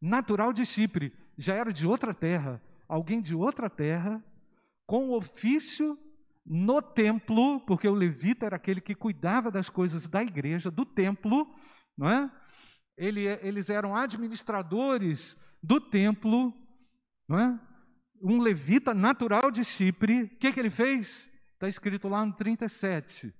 natural 0.00 0.52
de 0.52 0.64
Chipre, 0.64 1.12
já 1.36 1.54
era 1.54 1.72
de 1.72 1.86
outra 1.86 2.14
terra, 2.14 2.62
alguém 2.88 3.20
de 3.20 3.34
outra 3.34 3.68
terra, 3.68 4.24
com 4.86 5.10
ofício 5.10 5.98
no 6.44 6.80
templo, 6.80 7.60
porque 7.60 7.86
o 7.86 7.94
levita 7.94 8.46
era 8.46 8.56
aquele 8.56 8.80
que 8.80 8.94
cuidava 8.94 9.50
das 9.50 9.68
coisas 9.68 10.06
da 10.06 10.22
igreja, 10.22 10.70
do 10.70 10.84
templo, 10.84 11.46
não 11.96 12.08
é? 12.08 12.30
Ele, 13.00 13.24
eles 13.40 13.70
eram 13.70 13.96
administradores 13.96 15.34
do 15.62 15.80
templo, 15.80 16.52
é? 17.30 17.58
Um 18.20 18.38
levita 18.42 18.92
natural 18.92 19.50
de 19.50 19.64
Chipre, 19.64 20.24
o 20.24 20.28
que, 20.36 20.52
que 20.52 20.60
ele 20.60 20.68
fez? 20.68 21.30
Está 21.54 21.66
escrito 21.66 22.08
lá 22.08 22.26
no 22.26 22.34
37. 22.34 23.34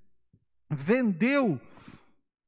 Vendeu 0.71 1.61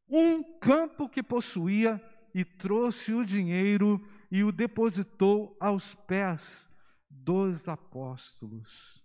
um 0.09 0.43
campo 0.59 1.07
que 1.07 1.23
possuía 1.23 2.03
e 2.35 2.47
trouxe 2.47 3.13
o 3.13 3.27
dinheiro 3.27 4.03
e 4.31 4.43
o 4.43 4.51
depositou 4.51 5.55
aos 5.61 5.95
pés 5.95 6.71
dos 7.11 7.69
apóstolos. 7.69 9.05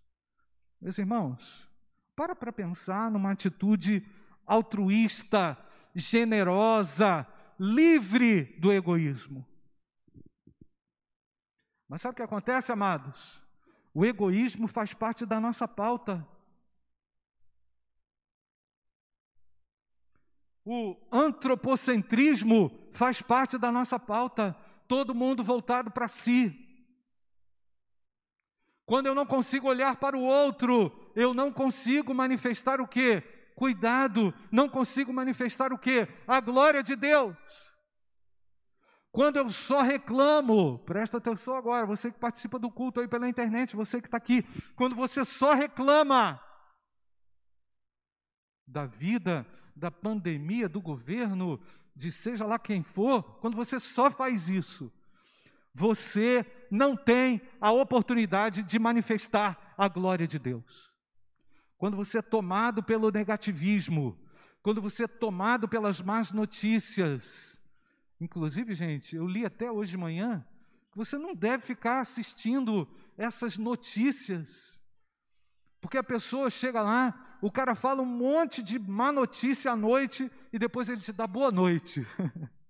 Meus 0.79 0.97
irmãos, 0.97 1.67
para 2.15 2.33
para 2.33 2.53
pensar 2.53 3.11
numa 3.11 3.31
atitude 3.31 4.07
altruísta, 4.45 5.57
generosa, 5.93 7.27
livre 7.59 8.43
do 8.59 8.71
egoísmo. 8.71 9.45
Mas 11.87 12.01
sabe 12.01 12.13
o 12.13 12.15
que 12.15 12.23
acontece, 12.23 12.71
amados? 12.71 13.41
O 13.93 14.05
egoísmo 14.05 14.67
faz 14.67 14.93
parte 14.93 15.25
da 15.25 15.39
nossa 15.39 15.67
pauta. 15.67 16.27
O 20.65 20.97
antropocentrismo 21.11 22.89
faz 22.91 23.21
parte 23.21 23.57
da 23.57 23.71
nossa 23.71 23.97
pauta. 23.97 24.53
Todo 24.87 25.15
mundo 25.15 25.43
voltado 25.43 25.89
para 25.89 26.07
si. 26.07 26.67
Quando 28.85 29.07
eu 29.07 29.15
não 29.15 29.25
consigo 29.25 29.67
olhar 29.67 29.95
para 29.95 30.17
o 30.17 30.21
outro, 30.21 31.11
eu 31.15 31.33
não 31.33 31.51
consigo 31.51 32.13
manifestar 32.13 32.79
o 32.79 32.87
quê? 32.87 33.36
Cuidado, 33.57 34.31
não 34.51 34.69
consigo 34.69 35.11
manifestar 35.11 35.73
o 35.73 35.79
quê? 35.79 36.07
A 36.27 36.39
glória 36.39 36.83
de 36.83 36.95
Deus. 36.95 37.35
Quando 39.11 39.37
eu 39.37 39.49
só 39.49 39.81
reclamo, 39.81 40.77
presta 40.85 41.17
atenção 41.17 41.55
agora, 41.55 41.83
você 41.83 42.11
que 42.11 42.19
participa 42.19 42.59
do 42.59 42.69
culto 42.69 42.99
aí 42.99 43.07
pela 43.07 43.27
internet, 43.27 43.75
você 43.75 43.99
que 43.99 44.07
está 44.07 44.15
aqui, 44.15 44.43
quando 44.75 44.95
você 44.95 45.25
só 45.25 45.55
reclama 45.55 46.39
da 48.67 48.85
vida, 48.85 49.43
da 49.75 49.89
pandemia, 49.89 50.69
do 50.69 50.79
governo, 50.79 51.59
de 51.95 52.11
seja 52.11 52.45
lá 52.45 52.59
quem 52.59 52.83
for, 52.83 53.23
quando 53.39 53.57
você 53.57 53.79
só 53.79 54.11
faz 54.11 54.47
isso, 54.47 54.93
você 55.73 56.45
não 56.69 56.95
tem 56.95 57.41
a 57.59 57.71
oportunidade 57.71 58.61
de 58.61 58.77
manifestar 58.77 59.73
a 59.75 59.87
glória 59.87 60.27
de 60.27 60.37
Deus. 60.37 60.86
Quando 61.77 61.95
você 61.95 62.17
é 62.17 62.21
tomado 62.21 62.81
pelo 62.81 63.11
negativismo, 63.11 64.17
quando 64.63 64.81
você 64.81 65.03
é 65.03 65.07
tomado 65.07 65.67
pelas 65.67 66.01
más 66.01 66.31
notícias, 66.31 67.59
inclusive, 68.19 68.73
gente, 68.73 69.15
eu 69.15 69.27
li 69.27 69.45
até 69.45 69.71
hoje 69.71 69.91
de 69.91 69.97
manhã, 69.97 70.45
que 70.91 70.97
você 70.97 71.17
não 71.17 71.35
deve 71.35 71.63
ficar 71.63 71.99
assistindo 71.99 72.87
essas 73.17 73.57
notícias, 73.57 74.81
porque 75.79 75.97
a 75.97 76.03
pessoa 76.03 76.49
chega 76.49 76.81
lá, 76.81 77.37
o 77.41 77.51
cara 77.51 77.75
fala 77.75 78.01
um 78.01 78.05
monte 78.05 78.63
de 78.63 78.79
má 78.79 79.11
notícia 79.11 79.71
à 79.71 79.75
noite 79.75 80.31
e 80.51 80.57
depois 80.57 80.89
ele 80.89 80.99
te 80.99 81.13
dá 81.13 81.27
boa 81.27 81.51
noite. 81.51 82.05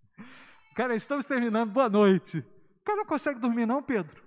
cara, 0.75 0.93
estamos 0.93 1.25
terminando, 1.25 1.71
boa 1.71 1.89
noite. 1.89 2.39
O 2.39 2.83
cara 2.83 2.97
não 2.97 3.05
consegue 3.05 3.39
dormir, 3.39 3.65
não, 3.65 3.81
Pedro? 3.81 4.21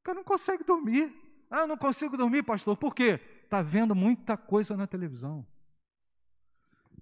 O 0.00 0.02
cara 0.04 0.16
não 0.16 0.24
consegue 0.24 0.62
dormir. 0.62 1.12
Ah, 1.50 1.60
eu 1.60 1.66
não 1.66 1.76
consigo 1.76 2.16
dormir, 2.16 2.44
pastor. 2.44 2.76
Por 2.76 2.94
quê? 2.94 3.20
Está 3.50 3.62
vendo 3.62 3.96
muita 3.96 4.36
coisa 4.36 4.76
na 4.76 4.86
televisão. 4.86 5.44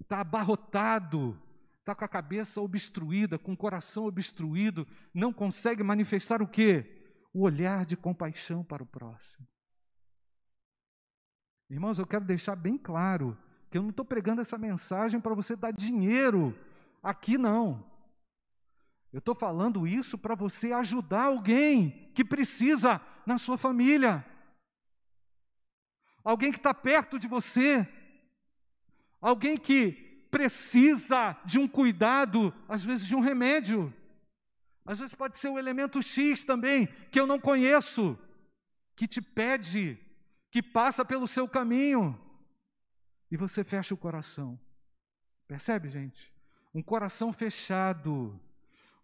Está 0.01 0.23
abarrotado, 0.23 1.39
está 1.81 1.95
com 1.95 2.07
a 2.07 2.09
cabeça 2.09 2.59
obstruída, 2.63 3.39
com 3.39 3.53
o 3.53 3.57
coração 3.57 4.07
obstruído, 4.07 4.89
não 5.13 5.31
consegue 5.31 5.83
manifestar 5.83 6.41
o 6.41 6.49
quê? 6.49 7.13
O 7.35 7.43
olhar 7.43 7.85
de 7.85 7.99
compaixão 7.99 8.65
para 8.65 8.83
o 8.83 8.87
próximo. 8.87 9.47
Irmãos, 11.69 11.99
eu 11.99 12.07
quero 12.07 12.25
deixar 12.25 12.57
bem 12.57 12.79
claro 12.79 13.37
que 13.71 13.77
eu 13.77 13.83
não 13.83 13.91
estou 13.91 14.07
pregando 14.07 14.41
essa 14.41 14.57
mensagem 14.57 15.21
para 15.21 15.35
você 15.35 15.55
dar 15.55 15.71
dinheiro 15.71 16.59
aqui, 17.03 17.37
não. 17.37 17.85
Eu 19.13 19.19
estou 19.19 19.35
falando 19.35 19.87
isso 19.87 20.17
para 20.17 20.35
você 20.35 20.73
ajudar 20.73 21.25
alguém 21.25 22.11
que 22.15 22.25
precisa 22.25 23.03
na 23.27 23.37
sua 23.37 23.59
família, 23.59 24.25
alguém 26.25 26.51
que 26.51 26.59
está 26.59 26.75
perto 26.75 27.19
de 27.19 27.27
você, 27.27 27.87
alguém 29.21 29.57
que 29.57 29.93
precisa 30.31 31.37
de 31.45 31.59
um 31.59 31.67
cuidado, 31.67 32.55
às 32.69 32.85
vezes 32.85 33.07
de 33.07 33.15
um 33.15 33.21
remédio, 33.21 33.93
às 34.85 34.99
vezes 34.99 35.15
pode 35.15 35.37
ser 35.37 35.49
o 35.49 35.59
elemento 35.59 36.03
X 36.03 36.45
também, 36.45 36.87
que 37.11 37.21
eu 37.21 37.27
não 37.27 37.39
conheço, 37.39 38.19
que 38.97 39.07
te 39.07 39.21
pede 39.21 39.99
que 40.51 40.63
passa 40.63 41.05
pelo 41.05 41.29
seu 41.29 41.47
caminho 41.47 42.19
e 43.31 43.37
você 43.37 43.63
fecha 43.63 43.95
o 43.95 43.99
coração. 43.99 44.59
Percebe, 45.47 45.91
gente? 45.91 46.33
Um 46.75 46.83
coração 46.83 47.33
fechado, 47.33 48.39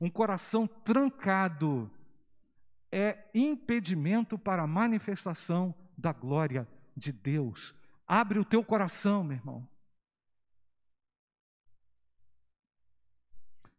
um 0.00 0.10
coração 0.10 0.66
trancado 0.66 1.90
é 2.90 3.28
impedimento 3.34 4.38
para 4.38 4.62
a 4.62 4.66
manifestação 4.66 5.74
da 5.96 6.12
glória 6.12 6.66
de 6.96 7.12
Deus. 7.12 7.74
Abre 8.06 8.38
o 8.38 8.44
teu 8.44 8.64
coração, 8.64 9.24
meu 9.24 9.36
irmão. 9.36 9.68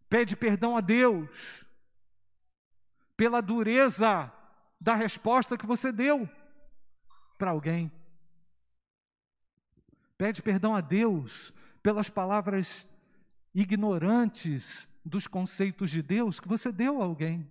Pede 0.09 0.35
perdão 0.35 0.77
a 0.77 0.81
Deus 0.81 1.65
pela 3.17 3.41
dureza 3.41 4.31
da 4.79 4.95
resposta 4.95 5.57
que 5.57 5.65
você 5.65 5.91
deu 5.91 6.29
para 7.37 7.51
alguém. 7.51 7.91
Pede 10.17 10.41
perdão 10.41 10.75
a 10.75 10.81
Deus 10.81 11.53
pelas 11.83 12.09
palavras 12.09 12.87
ignorantes 13.53 14.87
dos 15.03 15.27
conceitos 15.27 15.91
de 15.91 16.01
Deus 16.01 16.39
que 16.39 16.47
você 16.47 16.71
deu 16.71 17.01
a 17.01 17.05
alguém. 17.05 17.49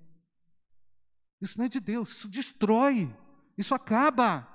Isso 1.40 1.58
não 1.58 1.66
é 1.66 1.68
de 1.68 1.80
Deus, 1.80 2.10
isso 2.10 2.28
destrói, 2.28 3.14
Isso 3.56 3.74
acaba 3.74 4.48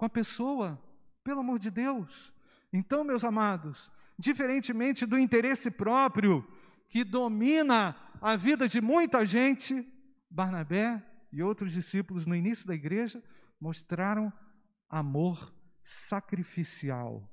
com 0.00 0.06
a 0.06 0.08
pessoa, 0.08 0.82
pelo 1.22 1.40
amor 1.40 1.58
de 1.58 1.70
Deus. 1.70 2.32
Então, 2.72 3.04
meus 3.04 3.22
amados, 3.22 3.90
diferentemente 4.18 5.04
do 5.04 5.18
interesse 5.18 5.70
próprio 5.70 6.42
que 6.88 7.04
domina 7.04 7.94
a 8.18 8.34
vida 8.34 8.66
de 8.66 8.80
muita 8.80 9.26
gente, 9.26 9.86
Barnabé 10.30 11.06
e 11.30 11.42
outros 11.42 11.72
discípulos 11.72 12.24
no 12.24 12.34
início 12.34 12.66
da 12.66 12.74
igreja 12.74 13.22
mostraram 13.60 14.32
amor 14.88 15.54
sacrificial. 15.84 17.30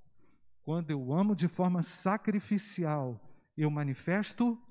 Quando 0.62 0.92
eu 0.92 1.14
amo 1.14 1.38
de 1.38 1.48
forma 1.48 1.82
sacrificial, 1.82 3.34
eu 3.56 3.72
manifesto 3.72 4.62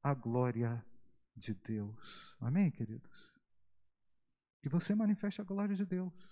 a 0.00 0.14
glória 0.14 0.86
de 1.34 1.52
Deus. 1.52 2.36
Amém, 2.40 2.70
queridos? 2.70 3.28
Que 4.62 4.68
você 4.68 4.94
manifeste 4.94 5.40
a 5.40 5.44
glória 5.44 5.74
de 5.74 5.84
Deus. 5.84 6.29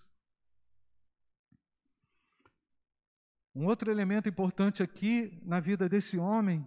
Um 3.58 3.66
outro 3.66 3.90
elemento 3.90 4.28
importante 4.28 4.84
aqui 4.84 5.36
na 5.44 5.58
vida 5.58 5.88
desse 5.88 6.16
homem 6.16 6.64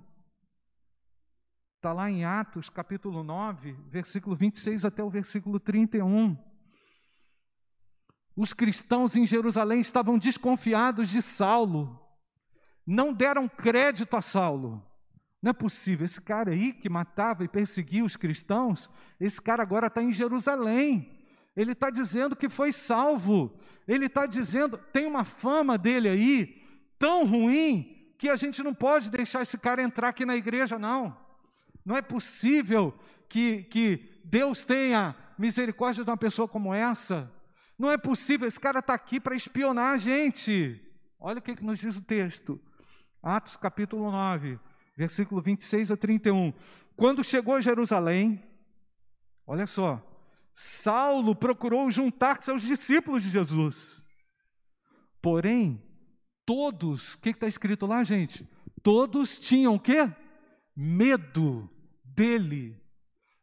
está 1.77 1.93
lá 1.93 2.11
em 2.11 2.25
Atos, 2.25 2.69
capítulo 2.69 3.23
9, 3.23 3.77
versículo 3.87 4.35
26 4.35 4.83
até 4.83 5.01
o 5.01 5.09
versículo 5.09 5.57
31. 5.57 6.37
Os 8.35 8.51
cristãos 8.51 9.15
em 9.15 9.25
Jerusalém 9.25 9.79
estavam 9.79 10.17
desconfiados 10.17 11.07
de 11.07 11.21
Saulo, 11.21 11.97
não 12.85 13.13
deram 13.13 13.47
crédito 13.47 14.17
a 14.17 14.21
Saulo. 14.21 14.85
Não 15.41 15.51
é 15.51 15.53
possível, 15.53 16.03
esse 16.03 16.19
cara 16.19 16.51
aí 16.51 16.73
que 16.73 16.89
matava 16.89 17.45
e 17.45 17.47
perseguia 17.47 18.03
os 18.03 18.17
cristãos, 18.17 18.89
esse 19.17 19.41
cara 19.41 19.63
agora 19.63 19.87
está 19.87 20.03
em 20.03 20.11
Jerusalém. 20.11 21.09
Ele 21.55 21.71
está 21.71 21.89
dizendo 21.89 22.35
que 22.35 22.49
foi 22.49 22.73
salvo. 22.73 23.57
Ele 23.87 24.07
está 24.07 24.25
dizendo, 24.25 24.77
tem 24.77 25.05
uma 25.05 25.23
fama 25.23 25.77
dele 25.77 26.09
aí 26.09 26.60
tão 27.01 27.25
ruim 27.25 28.13
que 28.19 28.29
a 28.29 28.35
gente 28.35 28.61
não 28.61 28.75
pode 28.75 29.09
deixar 29.09 29.41
esse 29.41 29.57
cara 29.57 29.81
entrar 29.81 30.09
aqui 30.09 30.23
na 30.23 30.35
igreja, 30.35 30.77
não. 30.77 31.17
Não 31.83 31.97
é 31.97 32.01
possível 32.01 32.93
que, 33.27 33.63
que 33.63 34.21
Deus 34.23 34.63
tenha 34.63 35.15
misericórdia 35.35 36.03
de 36.03 36.09
uma 36.11 36.15
pessoa 36.15 36.47
como 36.47 36.71
essa. 36.71 37.33
Não 37.75 37.89
é 37.89 37.97
possível, 37.97 38.47
esse 38.47 38.59
cara 38.59 38.77
está 38.77 38.93
aqui 38.93 39.19
para 39.19 39.35
espionar 39.35 39.95
a 39.95 39.97
gente. 39.97 40.79
Olha 41.19 41.39
o 41.39 41.41
que, 41.41 41.55
que 41.55 41.63
nos 41.63 41.79
diz 41.79 41.97
o 41.97 42.01
texto. 42.01 42.61
Atos 43.23 43.57
capítulo 43.57 44.11
9, 44.11 44.59
versículo 44.95 45.41
26 45.41 45.89
a 45.89 45.97
31. 45.97 46.53
Quando 46.95 47.23
chegou 47.23 47.55
a 47.55 47.61
Jerusalém, 47.61 48.43
olha 49.47 49.65
só, 49.65 49.99
Saulo 50.53 51.35
procurou 51.35 51.89
juntar-se 51.89 52.51
aos 52.51 52.61
discípulos 52.61 53.23
de 53.23 53.29
Jesus. 53.29 54.03
Porém, 55.19 55.81
todos, 56.45 57.15
o 57.15 57.19
que 57.19 57.29
está 57.29 57.47
escrito 57.47 57.85
lá, 57.85 58.03
gente? 58.03 58.47
Todos 58.83 59.39
tinham 59.39 59.75
o 59.75 59.79
quê? 59.79 60.11
Medo 60.75 61.69
dele, 62.03 62.79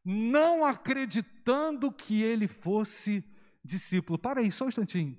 não 0.05 0.65
acreditando 0.65 1.93
que 1.93 2.23
ele 2.23 2.49
fosse 2.49 3.25
discípulo. 3.65 4.19
Para 4.19 4.41
aí, 4.41 4.51
só 4.51 4.65
um 4.65 4.69
instantinho. 4.69 5.17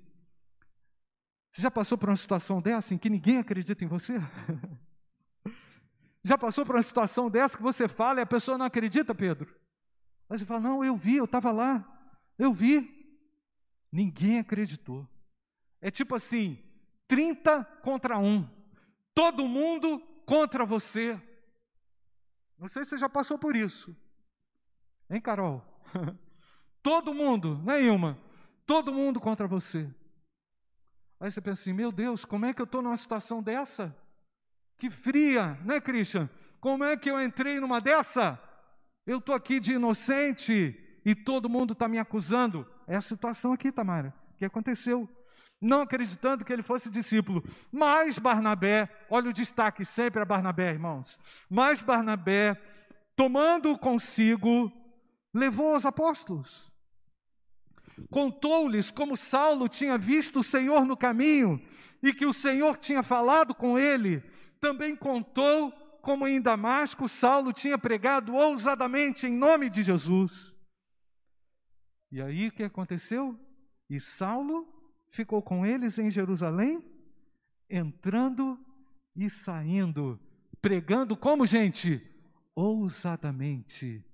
Você 1.50 1.62
já 1.62 1.70
passou 1.70 1.98
por 1.98 2.08
uma 2.08 2.16
situação 2.16 2.60
dessa 2.60 2.94
em 2.94 2.98
que 2.98 3.10
ninguém 3.10 3.38
acredita 3.38 3.84
em 3.84 3.88
você? 3.88 4.14
já 6.22 6.38
passou 6.38 6.64
por 6.64 6.76
uma 6.76 6.82
situação 6.82 7.30
dessa 7.30 7.56
que 7.56 7.62
você 7.62 7.88
fala 7.88 8.20
e 8.20 8.22
a 8.22 8.26
pessoa 8.26 8.56
não 8.56 8.66
acredita, 8.66 9.14
Pedro? 9.14 9.54
Aí 10.28 10.38
você 10.38 10.44
fala: 10.44 10.60
Não, 10.60 10.84
eu 10.84 10.96
vi, 10.96 11.16
eu 11.16 11.24
estava 11.24 11.50
lá, 11.50 11.84
eu 12.38 12.52
vi. 12.52 12.98
Ninguém 13.90 14.38
acreditou. 14.38 15.08
É 15.80 15.90
tipo 15.90 16.14
assim: 16.14 16.62
30 17.10 17.64
contra 17.82 18.18
1. 18.18 18.48
Todo 19.12 19.48
mundo 19.48 19.98
contra 20.24 20.64
você. 20.64 21.20
Não 22.56 22.68
sei 22.68 22.84
se 22.84 22.90
você 22.90 22.98
já 22.98 23.08
passou 23.08 23.36
por 23.36 23.56
isso. 23.56 23.96
Hein, 25.10 25.20
Carol? 25.20 25.60
Todo 26.80 27.12
mundo, 27.12 27.60
né, 27.64 27.82
Ilma? 27.82 28.16
Todo 28.64 28.94
mundo 28.94 29.18
contra 29.18 29.48
você. 29.48 29.92
Aí 31.18 31.32
você 31.32 31.40
pensa 31.40 31.62
assim: 31.62 31.72
meu 31.72 31.90
Deus, 31.90 32.24
como 32.24 32.46
é 32.46 32.54
que 32.54 32.62
eu 32.62 32.64
estou 32.64 32.80
numa 32.80 32.96
situação 32.96 33.42
dessa? 33.42 33.94
Que 34.78 34.88
fria, 34.88 35.58
né, 35.64 35.80
Christian? 35.80 36.30
Como 36.60 36.84
é 36.84 36.96
que 36.96 37.10
eu 37.10 37.20
entrei 37.20 37.58
numa 37.58 37.80
dessa? 37.80 38.40
Eu 39.04 39.18
estou 39.18 39.34
aqui 39.34 39.58
de 39.58 39.72
inocente 39.72 40.78
e 41.04 41.12
todo 41.12 41.48
mundo 41.48 41.72
está 41.72 41.88
me 41.88 41.98
acusando. 41.98 42.64
É 42.86 42.94
a 42.94 43.00
situação 43.00 43.52
aqui, 43.52 43.72
Tamara, 43.72 44.14
que 44.36 44.44
aconteceu. 44.44 45.08
Não 45.60 45.82
acreditando 45.82 46.44
que 46.44 46.52
ele 46.52 46.62
fosse 46.62 46.88
discípulo. 46.88 47.44
Mas 47.70 48.18
Barnabé, 48.18 48.88
olha 49.10 49.30
o 49.30 49.32
destaque 49.32 49.84
sempre 49.84 50.22
a 50.22 50.24
Barnabé, 50.24 50.70
irmãos. 50.70 51.18
Mas 51.48 51.82
Barnabé, 51.82 52.60
tomando 53.14 53.76
consigo, 53.78 54.72
levou 55.34 55.76
os 55.76 55.84
apóstolos 55.84 56.70
contou-lhes 58.08 58.90
como 58.90 59.16
Saulo 59.16 59.68
tinha 59.68 59.98
visto 59.98 60.40
o 60.40 60.44
Senhor 60.44 60.84
no 60.84 60.96
caminho 60.96 61.60
e 62.02 62.12
que 62.12 62.24
o 62.24 62.32
Senhor 62.32 62.78
tinha 62.78 63.02
falado 63.02 63.54
com 63.54 63.78
ele. 63.78 64.22
Também 64.60 64.96
contou 64.96 65.72
como 66.00 66.26
em 66.26 66.40
Damasco 66.40 67.08
Saulo 67.08 67.52
tinha 67.52 67.76
pregado 67.76 68.34
ousadamente 68.34 69.26
em 69.26 69.36
nome 69.36 69.68
de 69.68 69.82
Jesus. 69.82 70.56
E 72.10 72.20
aí 72.22 72.48
o 72.48 72.52
que 72.52 72.62
aconteceu? 72.62 73.38
E 73.88 74.00
Saulo 74.00 74.66
ficou 75.10 75.42
com 75.42 75.66
eles 75.66 75.98
em 75.98 76.10
Jerusalém, 76.10 76.82
entrando 77.68 78.58
e 79.14 79.28
saindo, 79.28 80.18
pregando 80.60 81.16
como 81.16 81.46
gente? 81.46 82.02
Ousadamente 82.54 84.04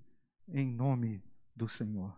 em 0.47 0.71
nome 0.71 1.21
do 1.55 1.67
Senhor 1.67 2.15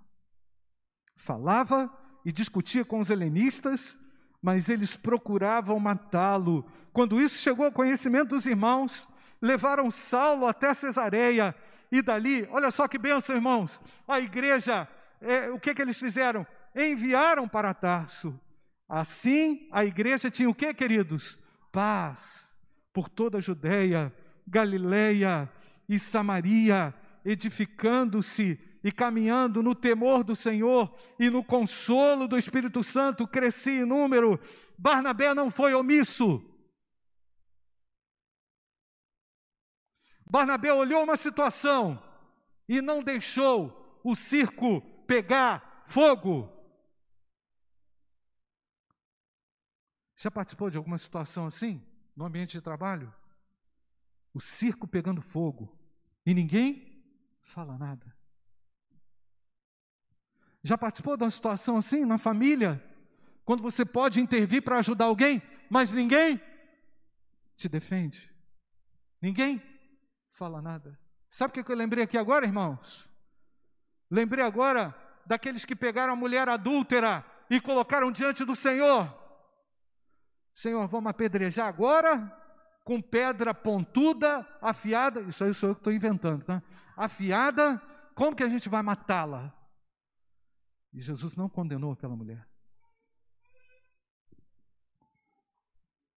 falava 1.19 1.91
e 2.25 2.31
discutia 2.31 2.83
com 2.83 2.99
os 2.99 3.09
helenistas, 3.09 3.99
mas 4.41 4.69
eles 4.69 4.95
procuravam 4.95 5.79
matá-lo. 5.79 6.65
Quando 6.93 7.21
isso 7.21 7.37
chegou 7.37 7.65
ao 7.65 7.71
conhecimento 7.71 8.29
dos 8.29 8.45
irmãos, 8.45 9.07
levaram 9.41 9.91
Saulo 9.91 10.47
até 10.47 10.73
Cesareia 10.73 11.53
e 11.91 12.01
dali, 12.01 12.47
olha 12.51 12.71
só 12.71 12.87
que 12.87 12.97
benção, 12.97 13.35
irmãos, 13.35 13.81
a 14.07 14.19
igreja, 14.19 14.87
é, 15.21 15.49
o 15.49 15.59
que, 15.59 15.75
que 15.75 15.81
eles 15.81 15.99
fizeram? 15.99 16.47
Enviaram 16.75 17.47
para 17.47 17.73
Tarso. 17.73 18.39
Assim, 18.89 19.69
a 19.71 19.85
igreja 19.85 20.31
tinha 20.31 20.49
o 20.49 20.55
que, 20.55 20.73
queridos? 20.73 21.37
Paz 21.71 22.59
por 22.91 23.07
toda 23.07 23.37
a 23.37 23.41
Judéia, 23.41 24.11
Galileia 24.47 25.47
e 25.87 25.99
Samaria, 25.99 26.93
edificando-se 27.23 28.59
e 28.83 28.91
caminhando 28.91 29.61
no 29.61 29.75
temor 29.75 30.23
do 30.23 30.35
Senhor 30.35 30.97
e 31.19 31.29
no 31.29 31.45
consolo 31.45 32.27
do 32.27 32.37
Espírito 32.37 32.83
Santo, 32.83 33.27
cresci 33.27 33.69
em 33.69 33.85
número. 33.85 34.39
Barnabé 34.75 35.35
não 35.35 35.51
foi 35.51 35.75
omisso. 35.75 36.43
Barnabé 40.25 40.73
olhou 40.73 41.03
uma 41.03 41.17
situação 41.17 42.01
e 42.67 42.81
não 42.81 43.03
deixou 43.03 43.99
o 44.03 44.15
circo 44.15 44.81
pegar 45.05 45.83
fogo. 45.87 46.58
Já 50.19 50.29
participou 50.29 50.69
de 50.69 50.75
alguma 50.75 50.97
situação 50.97 51.45
assim, 51.45 51.81
no 52.13 52.25
ambiente 52.25 52.51
de 52.51 52.61
trabalho? 52.61 53.13
O 54.33 54.41
circo 54.41 54.85
pegando 54.85 55.21
fogo 55.21 55.73
e 56.25 56.33
ninguém 56.33 57.01
fala 57.41 57.77
nada. 57.77 58.13
Já 60.61 60.77
participou 60.77 61.15
de 61.15 61.23
uma 61.23 61.31
situação 61.31 61.77
assim 61.77 62.03
na 62.03 62.17
família? 62.17 62.83
Quando 63.45 63.63
você 63.63 63.85
pode 63.85 64.19
intervir 64.19 64.61
para 64.61 64.79
ajudar 64.79 65.05
alguém, 65.05 65.41
mas 65.69 65.93
ninguém 65.93 66.39
te 67.55 67.69
defende. 67.69 68.29
Ninguém 69.21 69.63
fala 70.31 70.61
nada. 70.61 70.99
Sabe 71.29 71.57
o 71.57 71.63
que 71.63 71.71
eu 71.71 71.75
lembrei 71.77 72.03
aqui 72.03 72.17
agora, 72.17 72.45
irmãos? 72.45 73.09
Lembrei 74.11 74.43
agora 74.43 74.93
daqueles 75.25 75.63
que 75.63 75.77
pegaram 75.77 76.11
a 76.11 76.17
mulher 76.17 76.49
adúltera 76.49 77.25
e 77.49 77.61
colocaram 77.61 78.11
diante 78.11 78.43
do 78.43 78.55
Senhor. 78.55 79.18
Senhor, 80.59 80.85
vamos 80.89 81.09
apedrejar 81.09 81.67
agora 81.67 82.27
com 82.83 83.01
pedra 83.01 83.53
pontuda, 83.53 84.45
afiada. 84.61 85.21
Isso 85.21 85.41
aí 85.41 85.53
sou 85.53 85.69
eu 85.69 85.75
que 85.75 85.79
estou 85.79 85.93
inventando, 85.93 86.43
tá? 86.43 86.61
Afiada, 86.97 87.77
como 88.13 88.35
que 88.35 88.43
a 88.43 88.49
gente 88.49 88.67
vai 88.67 88.81
matá-la? 88.81 89.55
E 90.91 91.01
Jesus 91.01 91.37
não 91.37 91.47
condenou 91.47 91.93
aquela 91.93 92.13
mulher. 92.13 92.45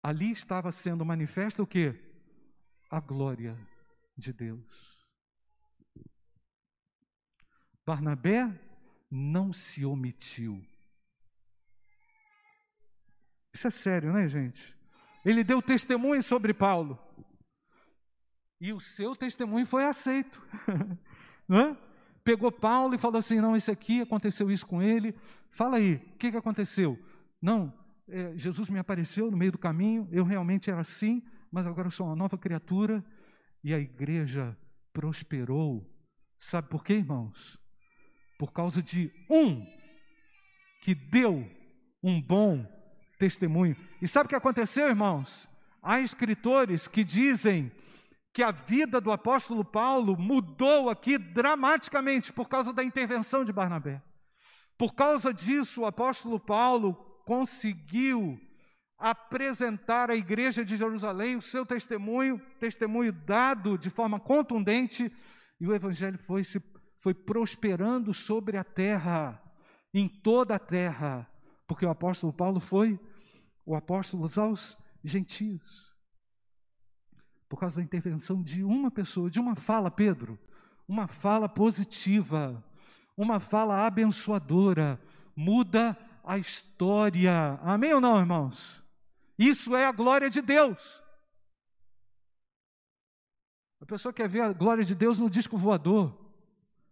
Ali 0.03 0.33
estava 0.33 0.73
sendo 0.73 1.05
manifesta 1.05 1.63
o 1.63 1.67
que? 1.67 1.97
A 2.89 2.99
glória 2.99 3.55
de 4.17 4.33
Deus. 4.33 5.07
Barnabé 7.85 8.59
não 9.09 9.53
se 9.53 9.85
omitiu. 9.85 10.61
Isso 13.53 13.67
é 13.67 13.71
sério, 13.71 14.11
né, 14.11 14.27
gente? 14.27 14.75
Ele 15.23 15.43
deu 15.43 15.61
testemunho 15.61 16.23
sobre 16.23 16.53
Paulo. 16.53 16.99
E 18.59 18.73
o 18.73 18.79
seu 18.79 19.15
testemunho 19.15 19.65
foi 19.65 19.85
aceito. 19.85 20.41
é? 21.49 21.77
Pegou 22.23 22.51
Paulo 22.51 22.95
e 22.95 22.97
falou 22.97 23.19
assim: 23.19 23.39
não, 23.39 23.55
esse 23.55 23.69
aqui 23.69 24.01
aconteceu 24.01 24.49
isso 24.49 24.65
com 24.65 24.81
ele. 24.81 25.15
Fala 25.51 25.77
aí, 25.77 25.95
o 25.95 26.17
que, 26.17 26.31
que 26.31 26.37
aconteceu? 26.37 26.97
Não, 27.41 27.73
é, 28.07 28.35
Jesus 28.37 28.69
me 28.69 28.79
apareceu 28.79 29.29
no 29.29 29.37
meio 29.37 29.51
do 29.51 29.57
caminho, 29.57 30.07
eu 30.11 30.23
realmente 30.23 30.69
era 30.69 30.81
assim, 30.81 31.21
mas 31.51 31.67
agora 31.67 31.87
eu 31.87 31.91
sou 31.91 32.07
uma 32.07 32.15
nova 32.15 32.37
criatura. 32.37 33.03
E 33.63 33.73
a 33.73 33.79
igreja 33.79 34.57
prosperou. 34.91 35.89
Sabe 36.39 36.67
por 36.67 36.83
quê, 36.83 36.95
irmãos? 36.95 37.57
Por 38.37 38.51
causa 38.51 38.81
de 38.81 39.11
um 39.29 39.65
que 40.81 40.93
deu 40.93 41.49
um 42.03 42.21
bom 42.21 42.65
testemunho. 43.23 43.77
E 44.01 44.07
sabe 44.07 44.25
o 44.25 44.29
que 44.29 44.35
aconteceu, 44.35 44.89
irmãos? 44.89 45.47
Há 45.81 46.01
escritores 46.01 46.89
que 46.89 47.05
dizem 47.05 47.71
que 48.33 48.43
a 48.43 48.51
vida 48.51 48.99
do 48.99 49.13
apóstolo 49.13 49.63
Paulo 49.63 50.17
mudou 50.17 50.89
aqui 50.89 51.17
dramaticamente 51.17 52.33
por 52.33 52.49
causa 52.49 52.73
da 52.73 52.83
intervenção 52.83 53.45
de 53.45 53.53
Barnabé. 53.53 54.01
Por 54.77 54.93
causa 54.93 55.33
disso, 55.33 55.81
o 55.81 55.85
apóstolo 55.85 56.37
Paulo 56.37 56.95
conseguiu 57.25 58.37
apresentar 58.99 60.11
à 60.11 60.15
igreja 60.15 60.65
de 60.65 60.75
Jerusalém 60.75 61.37
o 61.37 61.41
seu 61.41 61.65
testemunho, 61.65 62.41
testemunho 62.59 63.13
dado 63.13 63.77
de 63.77 63.89
forma 63.89 64.19
contundente, 64.19 65.09
e 65.61 65.67
o 65.67 65.73
evangelho 65.73 66.17
foi 66.17 66.43
se 66.43 66.61
foi 66.99 67.13
prosperando 67.13 68.13
sobre 68.13 68.57
a 68.57 68.63
terra, 68.65 69.41
em 69.93 70.09
toda 70.09 70.55
a 70.55 70.59
terra, 70.59 71.29
porque 71.65 71.85
o 71.85 71.89
apóstolo 71.89 72.33
Paulo 72.33 72.59
foi 72.59 72.99
o 73.65 73.75
apóstolo 73.75 74.27
aos 74.37 74.77
gentios. 75.03 75.93
Por 77.47 77.59
causa 77.59 77.77
da 77.77 77.83
intervenção 77.83 78.41
de 78.41 78.63
uma 78.63 78.89
pessoa, 78.89 79.29
de 79.29 79.39
uma 79.39 79.55
fala, 79.55 79.91
Pedro, 79.91 80.39
uma 80.87 81.07
fala 81.07 81.47
positiva, 81.47 82.63
uma 83.15 83.39
fala 83.39 83.85
abençoadora, 83.85 84.99
muda 85.35 85.97
a 86.23 86.37
história. 86.37 87.59
Amém 87.61 87.93
ou 87.93 88.01
não, 88.01 88.17
irmãos? 88.17 88.81
Isso 89.37 89.75
é 89.75 89.85
a 89.85 89.91
glória 89.91 90.29
de 90.29 90.41
Deus. 90.41 91.01
A 93.81 93.85
pessoa 93.85 94.13
quer 94.13 94.29
ver 94.29 94.41
a 94.41 94.53
glória 94.53 94.83
de 94.83 94.95
Deus 94.95 95.19
no 95.19 95.29
disco 95.29 95.57
voador, 95.57 96.17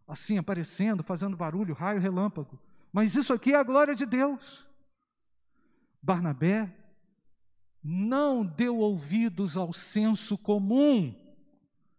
assim 0.07 0.37
aparecendo, 0.37 1.03
fazendo 1.03 1.37
barulho, 1.37 1.73
raio, 1.73 2.01
relâmpago. 2.01 2.59
Mas 2.91 3.15
isso 3.15 3.31
aqui 3.31 3.53
é 3.53 3.55
a 3.55 3.63
glória 3.63 3.95
de 3.95 4.05
Deus. 4.05 4.67
Barnabé 6.01 6.73
não 7.83 8.45
deu 8.45 8.77
ouvidos 8.77 9.57
ao 9.57 9.73
senso 9.73 10.37
comum. 10.37 11.15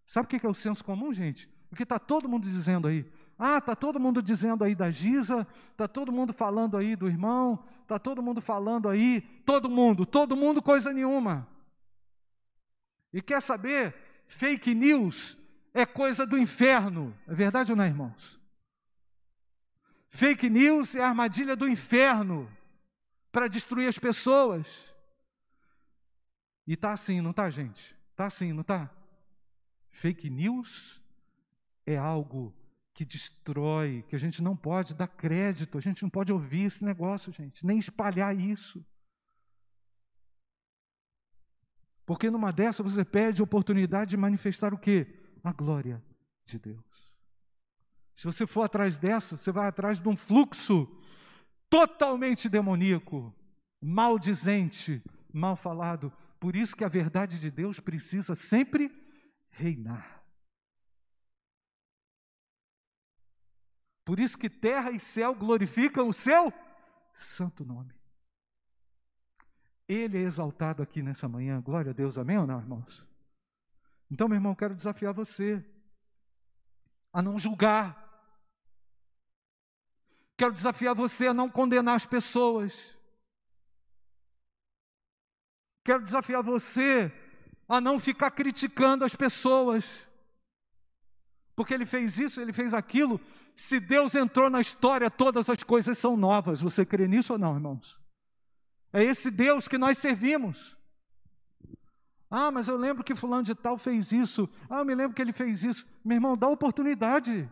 Sabe 0.07 0.27
o 0.27 0.29
que 0.29 0.45
é 0.45 0.49
o 0.49 0.55
senso 0.55 0.85
comum, 0.85 1.13
gente? 1.13 1.49
O 1.71 1.77
que 1.77 1.83
está 1.83 1.99
todo 1.99 2.29
mundo 2.29 2.49
dizendo 2.49 2.89
aí? 2.89 3.07
Ah, 3.39 3.59
está 3.59 3.75
todo 3.75 3.99
mundo 3.99 4.23
dizendo 4.23 4.63
aí 4.63 4.75
da 4.75 4.91
Giza, 4.91 5.47
está 5.71 5.89
todo 5.89 6.13
mundo 6.13 6.33
falando 6.33 6.77
aí 6.77 6.95
do 6.95 7.09
irmão, 7.09 7.65
está 7.83 7.99
todo 7.99 8.23
mundo 8.23 8.41
falando 8.41 8.89
aí, 8.89 9.21
todo 9.45 9.69
mundo, 9.69 10.07
todo 10.07 10.37
mundo 10.37 10.63
coisa 10.63 10.93
nenhuma. 10.93 11.49
E 13.13 13.21
quer 13.21 13.41
saber? 13.41 13.95
Fake 14.27 14.75
news 14.75 15.37
é 15.75 15.85
coisa 15.85 16.25
do 16.25 16.39
inferno. 16.39 17.15
É 17.27 17.35
verdade 17.35 17.73
ou 17.73 17.77
não, 17.77 17.85
irmãos? 17.85 18.41
Fake 20.09 20.49
news 20.49 20.95
é 20.95 21.03
armadilha 21.03 21.57
do 21.57 21.69
inferno 21.69 22.49
para 23.33 23.49
destruir 23.49 23.89
as 23.89 23.99
pessoas. 23.99 24.95
E 26.67 26.77
tá 26.77 26.93
assim, 26.93 27.21
não 27.21 27.33
tá, 27.33 27.51
gente? 27.51 27.97
Tá 28.15 28.27
assim, 28.27 28.53
não 28.53 28.63
tá? 28.63 28.91
Fake 29.91 30.31
news 30.31 31.03
é 31.87 31.97
algo 31.97 32.55
que 32.95 33.05
destrói, 33.05 34.05
que 34.07 34.15
a 34.15 34.19
gente 34.19 34.43
não 34.43 34.55
pode 34.55 34.95
dar 34.95 35.09
crédito, 35.09 35.79
a 35.79 35.81
gente 35.81 36.03
não 36.03 36.11
pode 36.11 36.31
ouvir 36.31 36.65
esse 36.65 36.85
negócio, 36.85 37.33
gente, 37.33 37.65
nem 37.67 37.79
espalhar 37.79 38.37
isso. 38.39 38.85
Porque 42.05 42.31
numa 42.31 42.53
dessa 42.53 42.83
você 42.83 43.05
perde 43.05 43.41
a 43.41 43.45
oportunidade 43.45 44.11
de 44.11 44.17
manifestar 44.17 44.75
o 44.75 44.79
quê? 44.79 45.07
A 45.43 45.53
glória 45.53 46.05
de 46.45 46.59
Deus. 46.59 47.13
Se 48.15 48.27
você 48.27 48.47
for 48.47 48.63
atrás 48.63 48.99
dessa, 48.99 49.37
você 49.37 49.51
vai 49.51 49.67
atrás 49.67 49.99
de 49.99 50.09
um 50.09 50.17
fluxo 50.17 50.87
totalmente 51.73 52.51
demoníaco, 52.51 53.35
maldizente, 53.83 55.03
mal 55.33 55.57
falado. 55.57 56.13
Por 56.39 56.55
isso 56.55 56.77
que 56.77 56.85
a 56.85 56.89
verdade 56.89 57.41
de 57.41 57.51
Deus 57.51 57.81
precisa 57.81 58.35
sempre 58.35 58.93
reinar. 59.51 60.23
Por 64.05 64.21
isso 64.21 64.37
que 64.37 64.51
terra 64.51 64.91
e 64.91 65.01
céu 65.01 65.35
glorificam 65.35 66.09
o 66.09 66.13
seu 66.13 66.53
santo 67.15 67.65
nome. 67.65 67.95
Ele 69.89 70.19
é 70.19 70.23
exaltado 70.23 70.83
aqui 70.83 71.03
nessa 71.03 71.27
manhã. 71.27 71.59
Glória 71.63 71.93
a 71.93 71.95
Deus, 71.95 72.19
amém 72.19 72.37
ou 72.37 72.47
não, 72.47 72.61
irmãos? 72.61 73.03
Então, 74.11 74.29
meu 74.29 74.37
irmão, 74.37 74.55
quero 74.55 74.75
desafiar 74.75 75.15
você 75.15 75.65
a 77.15 77.23
não 77.23 77.39
julgar. 77.39 78.02
Quero 80.37 80.53
desafiar 80.53 80.95
você 80.95 81.29
a 81.29 81.35
não 81.35 81.49
condenar 81.49 81.97
as 81.97 82.07
pessoas. 82.07 82.97
Quero 85.85 86.03
desafiar 86.03 86.43
você 86.43 87.13
a 87.69 87.81
não 87.81 87.99
ficar 87.99 88.31
criticando 88.31 89.05
as 89.05 89.15
pessoas. 89.15 90.07
Porque 91.55 91.75
ele 91.75 91.87
fez 91.87 92.19
isso, 92.19 92.41
ele 92.41 92.53
fez 92.53 92.73
aquilo. 92.73 93.21
Se 93.55 93.79
Deus 93.79 94.15
entrou 94.15 94.49
na 94.49 94.61
história, 94.61 95.11
todas 95.11 95.49
as 95.49 95.63
coisas 95.63 95.99
são 95.99 96.17
novas. 96.17 96.61
Você 96.61 96.85
crê 96.85 97.07
nisso 97.07 97.35
ou 97.35 97.39
não, 97.39 97.55
irmãos? 97.55 98.01
É 98.93 99.03
esse 99.03 99.31
Deus 99.31 99.69
que 99.69 99.79
nós 99.79 99.99
servimos. 99.99 100.77
Ah, 102.31 102.51
mas 102.51 102.67
eu 102.67 102.77
lembro 102.77 103.05
que 103.05 103.15
fulano 103.15 103.43
de 103.43 103.55
tal 103.55 103.77
fez 103.77 104.11
isso. 104.11 104.49
Ah, 104.69 104.79
eu 104.79 104.85
me 104.85 104.95
lembro 104.95 105.15
que 105.15 105.21
ele 105.21 105.33
fez 105.33 105.63
isso. 105.63 105.87
Meu 106.05 106.17
irmão, 106.17 106.37
dá 106.37 106.49
oportunidade. 106.49 107.51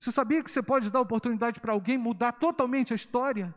Você 0.00 0.10
sabia 0.10 0.42
que 0.42 0.50
você 0.50 0.62
pode 0.62 0.90
dar 0.90 1.00
oportunidade 1.00 1.60
para 1.60 1.72
alguém 1.72 1.98
mudar 1.98 2.32
totalmente 2.32 2.92
a 2.92 2.96
história? 2.96 3.54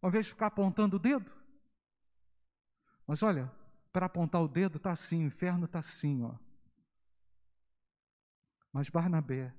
Ao 0.00 0.08
invés 0.08 0.26
de 0.26 0.32
ficar 0.32 0.46
apontando 0.46 0.96
o 0.96 0.98
dedo? 0.98 1.30
Mas 3.06 3.22
olha, 3.22 3.52
para 3.92 4.06
apontar 4.06 4.40
o 4.40 4.48
dedo 4.48 4.76
está 4.76 4.92
assim, 4.92 5.24
o 5.24 5.26
inferno 5.26 5.64
está 5.64 5.80
assim, 5.80 6.22
ó. 6.22 6.34
Mas 8.72 8.88
Barnabé 8.88 9.52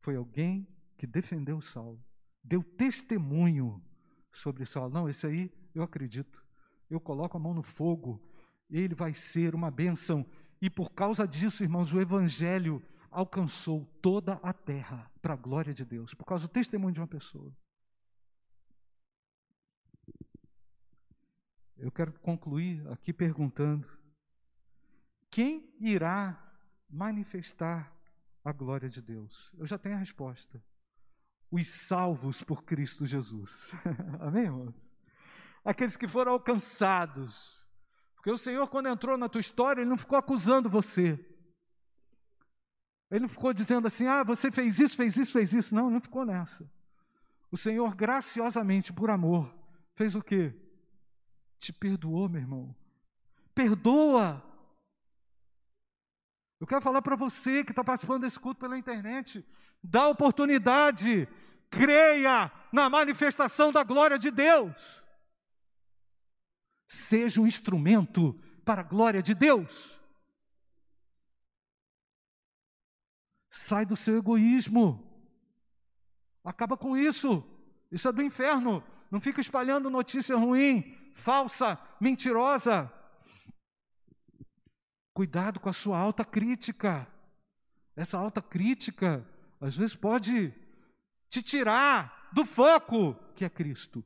foi 0.00 0.14
alguém 0.14 0.68
que 0.98 1.06
defendeu 1.06 1.60
Saulo, 1.62 2.04
deu 2.44 2.62
testemunho 2.62 3.82
sobre 4.30 4.66
Saulo. 4.66 4.92
Não, 4.92 5.08
esse 5.08 5.26
aí 5.26 5.50
eu 5.74 5.82
acredito 5.82 6.42
eu 6.94 7.00
coloco 7.00 7.36
a 7.36 7.40
mão 7.40 7.54
no 7.54 7.62
fogo, 7.62 8.22
ele 8.70 8.94
vai 8.94 9.14
ser 9.14 9.54
uma 9.54 9.70
bênção. 9.70 10.26
E 10.60 10.68
por 10.68 10.92
causa 10.92 11.26
disso, 11.26 11.62
irmãos, 11.62 11.92
o 11.92 12.00
Evangelho 12.00 12.82
alcançou 13.12 13.84
toda 14.00 14.34
a 14.42 14.52
terra 14.52 15.10
para 15.20 15.34
a 15.34 15.36
glória 15.36 15.72
de 15.72 15.84
Deus, 15.84 16.14
por 16.14 16.24
causa 16.24 16.46
do 16.48 16.50
testemunho 16.50 16.92
de 16.92 17.00
uma 17.00 17.06
pessoa. 17.06 17.54
Eu 21.76 21.90
quero 21.90 22.12
concluir 22.20 22.86
aqui 22.88 23.12
perguntando: 23.12 23.88
quem 25.30 25.74
irá 25.78 26.36
manifestar 26.88 27.94
a 28.44 28.52
glória 28.52 28.88
de 28.88 29.00
Deus? 29.00 29.52
Eu 29.58 29.66
já 29.66 29.78
tenho 29.78 29.94
a 29.94 29.98
resposta. 29.98 30.62
Os 31.50 31.68
salvos 31.68 32.42
por 32.42 32.64
Cristo 32.64 33.04
Jesus. 33.04 33.70
Amém, 34.20 34.44
irmãos? 34.44 34.92
aqueles 35.64 35.96
que 35.96 36.08
foram 36.08 36.32
alcançados. 36.32 37.64
Porque 38.14 38.30
o 38.30 38.38
Senhor, 38.38 38.68
quando 38.68 38.88
entrou 38.88 39.16
na 39.16 39.28
tua 39.28 39.40
história, 39.40 39.80
Ele 39.80 39.90
não 39.90 39.96
ficou 39.96 40.18
acusando 40.18 40.68
você. 40.68 41.18
Ele 43.12 43.20
não 43.20 43.28
ficou 43.28 43.52
dizendo 43.52 43.86
assim, 43.86 44.08
ah, 44.08 44.24
você 44.24 44.50
fez 44.50 44.80
isso, 44.80 44.96
fez 44.96 45.16
isso, 45.16 45.32
fez 45.32 45.52
isso. 45.52 45.72
Não, 45.72 45.88
não 45.88 46.00
ficou 46.00 46.24
nessa. 46.24 46.68
O 47.50 47.56
Senhor, 47.56 47.94
graciosamente, 47.94 48.92
por 48.92 49.08
amor, 49.08 49.54
fez 49.94 50.16
o 50.16 50.22
quê? 50.22 50.52
Te 51.60 51.72
perdoou, 51.72 52.28
meu 52.28 52.40
irmão. 52.40 52.74
Perdoa. 53.54 54.42
Eu 56.58 56.66
quero 56.66 56.80
falar 56.80 57.02
para 57.02 57.14
você 57.14 57.62
que 57.62 57.70
está 57.70 57.84
participando 57.84 58.22
desse 58.22 58.40
culto 58.40 58.58
pela 58.58 58.76
internet. 58.76 59.46
Dá 59.80 60.08
oportunidade. 60.08 61.28
Creia 61.70 62.50
na 62.72 62.90
manifestação 62.90 63.70
da 63.70 63.84
glória 63.84 64.18
de 64.18 64.32
Deus 64.32 65.02
seja 66.92 67.40
um 67.40 67.46
instrumento 67.46 68.38
para 68.66 68.82
a 68.82 68.84
glória 68.84 69.22
de 69.22 69.34
Deus. 69.34 69.98
Sai 73.52 73.84
do 73.84 73.94
seu 73.94 74.16
egoísmo. 74.16 75.06
Acaba 76.42 76.74
com 76.74 76.96
isso. 76.96 77.44
Isso 77.90 78.08
é 78.08 78.12
do 78.12 78.22
inferno. 78.22 78.82
Não 79.10 79.20
fica 79.20 79.42
espalhando 79.42 79.90
notícia 79.90 80.34
ruim, 80.34 80.96
falsa, 81.14 81.78
mentirosa. 82.00 82.90
Cuidado 85.12 85.60
com 85.60 85.68
a 85.68 85.72
sua 85.74 85.98
alta 85.98 86.24
crítica. 86.24 87.06
Essa 87.94 88.16
alta 88.16 88.40
crítica, 88.40 89.22
às 89.60 89.76
vezes, 89.76 89.94
pode 89.94 90.54
te 91.28 91.42
tirar 91.42 92.30
do 92.32 92.46
foco 92.46 93.14
que 93.34 93.44
é 93.44 93.50
Cristo. 93.50 94.02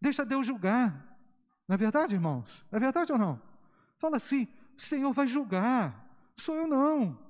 Deixa 0.00 0.24
Deus 0.24 0.44
julgar. 0.44 1.16
Não 1.68 1.74
é 1.74 1.76
verdade, 1.76 2.14
irmãos? 2.14 2.66
É 2.72 2.80
verdade 2.80 3.12
ou 3.12 3.18
não? 3.18 3.40
Fala 3.96 4.16
assim: 4.16 4.48
o 4.76 4.82
Senhor 4.82 5.12
vai 5.12 5.28
julgar, 5.28 6.04
sou 6.36 6.56
eu 6.56 6.66
não. 6.66 7.27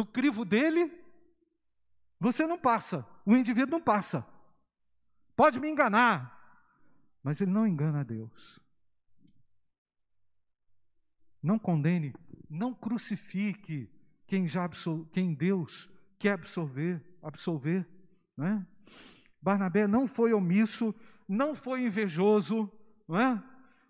Do 0.00 0.06
crivo 0.06 0.46
dele, 0.46 0.90
você 2.18 2.46
não 2.46 2.58
passa, 2.58 3.06
o 3.26 3.36
indivíduo 3.36 3.72
não 3.72 3.82
passa. 3.82 4.26
Pode 5.36 5.60
me 5.60 5.68
enganar, 5.68 6.72
mas 7.22 7.38
ele 7.38 7.50
não 7.50 7.66
engana 7.66 8.00
a 8.00 8.02
Deus. 8.02 8.58
Não 11.42 11.58
condene, 11.58 12.14
não 12.48 12.72
crucifique 12.72 13.90
quem 14.26 14.48
já 14.48 14.64
absol, 14.64 15.04
quem 15.12 15.34
Deus 15.34 15.90
quer 16.18 16.32
absolver, 16.32 17.04
absolver, 17.22 17.86
não 18.34 18.46
é? 18.46 18.66
Barnabé 19.42 19.86
não 19.86 20.08
foi 20.08 20.32
omisso, 20.32 20.94
não 21.28 21.54
foi 21.54 21.82
invejoso, 21.82 22.72
não 23.06 23.20
é? 23.20 23.42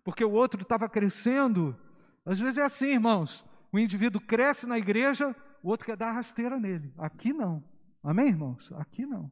Porque 0.03 0.25
o 0.25 0.33
outro 0.33 0.61
estava 0.63 0.89
crescendo. 0.89 1.79
Às 2.27 2.41
vezes 2.41 2.59
é 2.59 2.65
assim, 2.65 2.95
irmãos. 2.95 3.45
O 3.71 3.79
indivíduo 3.79 4.21
cresce 4.21 4.67
na 4.67 4.77
igreja, 4.77 5.37
o 5.63 5.69
outro 5.69 5.87
quer 5.87 5.97
dar 5.97 6.13
rasteira 6.13 6.59
nele. 6.59 6.93
Aqui 6.97 7.33
não. 7.33 7.63
Amém, 8.03 8.29
irmãos? 8.29 8.73
Aqui 8.73 9.05
não. 9.05 9.31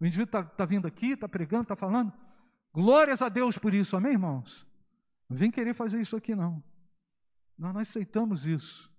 O 0.00 0.06
indivíduo 0.06 0.24
está 0.24 0.42
tá 0.42 0.64
vindo 0.64 0.86
aqui, 0.86 1.12
está 1.12 1.28
pregando, 1.28 1.62
está 1.64 1.76
falando. 1.76 2.12
Glórias 2.72 3.20
a 3.20 3.28
Deus 3.28 3.58
por 3.58 3.74
isso, 3.74 3.96
amém, 3.96 4.12
irmãos? 4.12 4.66
Não 5.28 5.36
vem 5.36 5.50
querer 5.50 5.74
fazer 5.74 6.00
isso 6.00 6.16
aqui, 6.16 6.34
não. 6.34 6.62
Nós 7.58 7.74
não 7.74 7.80
aceitamos 7.80 8.46
isso. 8.46 8.90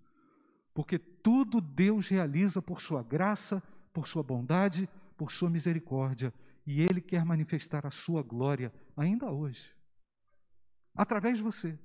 Porque 0.74 1.00
tudo 1.00 1.62
Deus 1.62 2.10
realiza 2.10 2.62
por 2.62 2.82
sua 2.82 3.02
graça, 3.02 3.63
por 3.94 4.08
sua 4.08 4.22
bondade, 4.22 4.89
por 5.18 5.32
sua 5.32 5.50
misericórdia. 5.50 6.34
E 6.65 6.82
Ele 6.82 7.02
quer 7.02 7.26
manifestar 7.26 7.88
a 7.88 7.92
sua 7.92 8.22
glória 8.22 8.72
ainda 8.96 9.32
hoje, 9.32 9.74
através 10.94 11.38
de 11.38 11.44
você. 11.44 11.80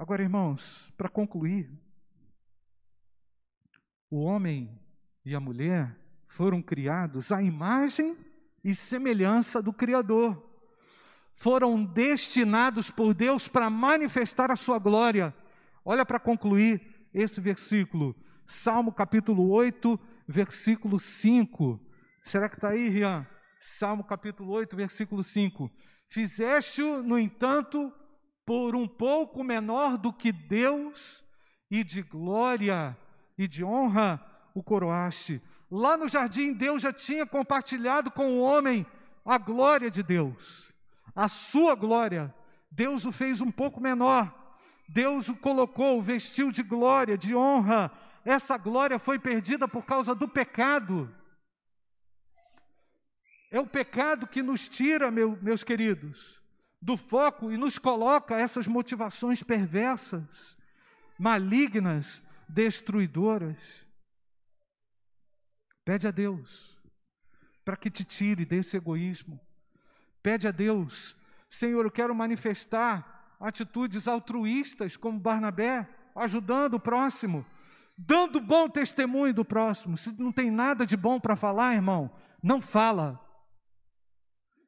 Agora, 0.00 0.22
irmãos, 0.22 0.90
para 0.96 1.10
concluir, 1.10 1.70
o 4.08 4.22
homem 4.22 4.80
e 5.26 5.34
a 5.34 5.38
mulher 5.38 5.94
foram 6.26 6.62
criados 6.62 7.30
à 7.30 7.42
imagem 7.42 8.16
e 8.64 8.74
semelhança 8.74 9.60
do 9.60 9.74
Criador. 9.74 10.42
Foram 11.34 11.84
destinados 11.84 12.90
por 12.90 13.12
Deus 13.12 13.46
para 13.46 13.68
manifestar 13.68 14.50
a 14.50 14.56
sua 14.56 14.78
glória. 14.78 15.34
Olha 15.84 16.06
para 16.06 16.18
concluir 16.18 16.80
esse 17.12 17.38
versículo. 17.38 18.16
Salmo 18.46 18.94
capítulo 18.94 19.50
8, 19.50 20.00
versículo 20.26 20.98
5. 20.98 21.78
Será 22.22 22.48
que 22.48 22.54
está 22.54 22.70
aí, 22.70 22.88
Rian? 22.88 23.26
Salmo 23.60 24.02
capítulo 24.02 24.50
8, 24.52 24.74
versículo 24.74 25.22
5. 25.22 25.70
Fizeste-o, 26.08 27.02
no 27.02 27.18
entanto, 27.18 27.92
por 28.50 28.74
um 28.74 28.88
pouco 28.88 29.44
menor 29.44 29.96
do 29.96 30.12
que 30.12 30.32
Deus, 30.32 31.24
e 31.70 31.84
de 31.84 32.02
glória 32.02 32.98
e 33.38 33.46
de 33.46 33.62
honra 33.62 34.20
o 34.52 34.60
coroaste. 34.60 35.40
Lá 35.70 35.96
no 35.96 36.08
jardim, 36.08 36.52
Deus 36.52 36.82
já 36.82 36.92
tinha 36.92 37.24
compartilhado 37.24 38.10
com 38.10 38.26
o 38.26 38.40
homem 38.40 38.84
a 39.24 39.38
glória 39.38 39.88
de 39.88 40.02
Deus, 40.02 40.68
a 41.14 41.28
sua 41.28 41.76
glória. 41.76 42.34
Deus 42.68 43.04
o 43.04 43.12
fez 43.12 43.40
um 43.40 43.52
pouco 43.52 43.80
menor. 43.80 44.34
Deus 44.88 45.28
o 45.28 45.36
colocou, 45.36 46.02
vestiu 46.02 46.50
de 46.50 46.64
glória, 46.64 47.16
de 47.16 47.36
honra. 47.36 47.88
Essa 48.24 48.58
glória 48.58 48.98
foi 48.98 49.16
perdida 49.16 49.68
por 49.68 49.86
causa 49.86 50.12
do 50.12 50.26
pecado. 50.26 51.08
É 53.52 53.60
o 53.60 53.66
pecado 53.68 54.26
que 54.26 54.42
nos 54.42 54.68
tira, 54.68 55.08
meu, 55.08 55.38
meus 55.40 55.62
queridos, 55.62 56.39
do 56.80 56.96
foco 56.96 57.52
e 57.52 57.56
nos 57.56 57.78
coloca 57.78 58.34
essas 58.36 58.66
motivações 58.66 59.42
perversas, 59.42 60.56
malignas, 61.18 62.22
destruidoras. 62.48 63.86
Pede 65.84 66.06
a 66.06 66.10
Deus 66.10 66.78
para 67.64 67.76
que 67.76 67.90
te 67.90 68.04
tire 68.04 68.44
desse 68.44 68.76
egoísmo. 68.76 69.38
Pede 70.22 70.48
a 70.48 70.50
Deus, 70.50 71.16
Senhor, 71.48 71.84
eu 71.84 71.90
quero 71.90 72.14
manifestar 72.14 73.36
atitudes 73.38 74.06
altruístas 74.06 74.96
como 74.96 75.18
Barnabé, 75.18 75.88
ajudando 76.14 76.74
o 76.74 76.80
próximo, 76.80 77.44
dando 77.96 78.40
bom 78.40 78.68
testemunho 78.68 79.32
do 79.32 79.44
próximo. 79.44 79.96
Se 79.96 80.12
não 80.20 80.30
tem 80.30 80.50
nada 80.50 80.84
de 80.84 80.96
bom 80.96 81.18
para 81.18 81.36
falar, 81.36 81.74
irmão, 81.74 82.10
não 82.42 82.60
fala. 82.60 83.20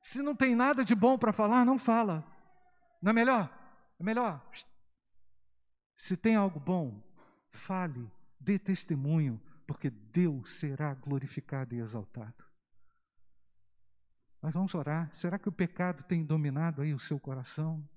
Se 0.02 0.20
não 0.20 0.34
tem 0.34 0.56
nada 0.56 0.84
de 0.84 0.94
bom 0.94 1.16
para 1.16 1.32
falar, 1.32 1.64
não 1.64 1.78
fala. 1.78 2.26
Não 3.00 3.10
é 3.10 3.12
melhor? 3.12 3.50
É 3.98 4.02
melhor. 4.02 4.44
Se 5.96 6.16
tem 6.16 6.34
algo 6.34 6.58
bom, 6.58 7.00
fale, 7.50 8.10
dê 8.40 8.58
testemunho, 8.58 9.40
porque 9.66 9.88
Deus 9.88 10.54
será 10.54 10.92
glorificado 10.94 11.74
e 11.74 11.78
exaltado. 11.78 12.44
Nós 14.42 14.52
vamos 14.52 14.74
orar. 14.74 15.08
Será 15.14 15.38
que 15.38 15.48
o 15.48 15.52
pecado 15.52 16.02
tem 16.02 16.24
dominado 16.24 16.82
aí 16.82 16.92
o 16.92 16.98
seu 16.98 17.20
coração? 17.20 17.88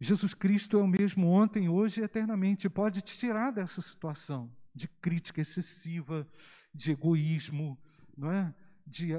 Jesus 0.00 0.34
Cristo 0.34 0.76
é 0.76 0.82
o 0.82 0.88
mesmo 0.88 1.28
ontem, 1.28 1.68
hoje 1.68 2.00
e 2.00 2.04
eternamente. 2.04 2.68
Pode 2.68 3.00
te 3.00 3.16
tirar 3.16 3.52
dessa 3.52 3.80
situação 3.80 4.50
de 4.74 4.88
crítica 4.88 5.40
excessiva, 5.40 6.26
de 6.74 6.90
egoísmo, 6.90 7.78
não 8.16 8.32
é? 8.32 8.52
De 8.84 9.12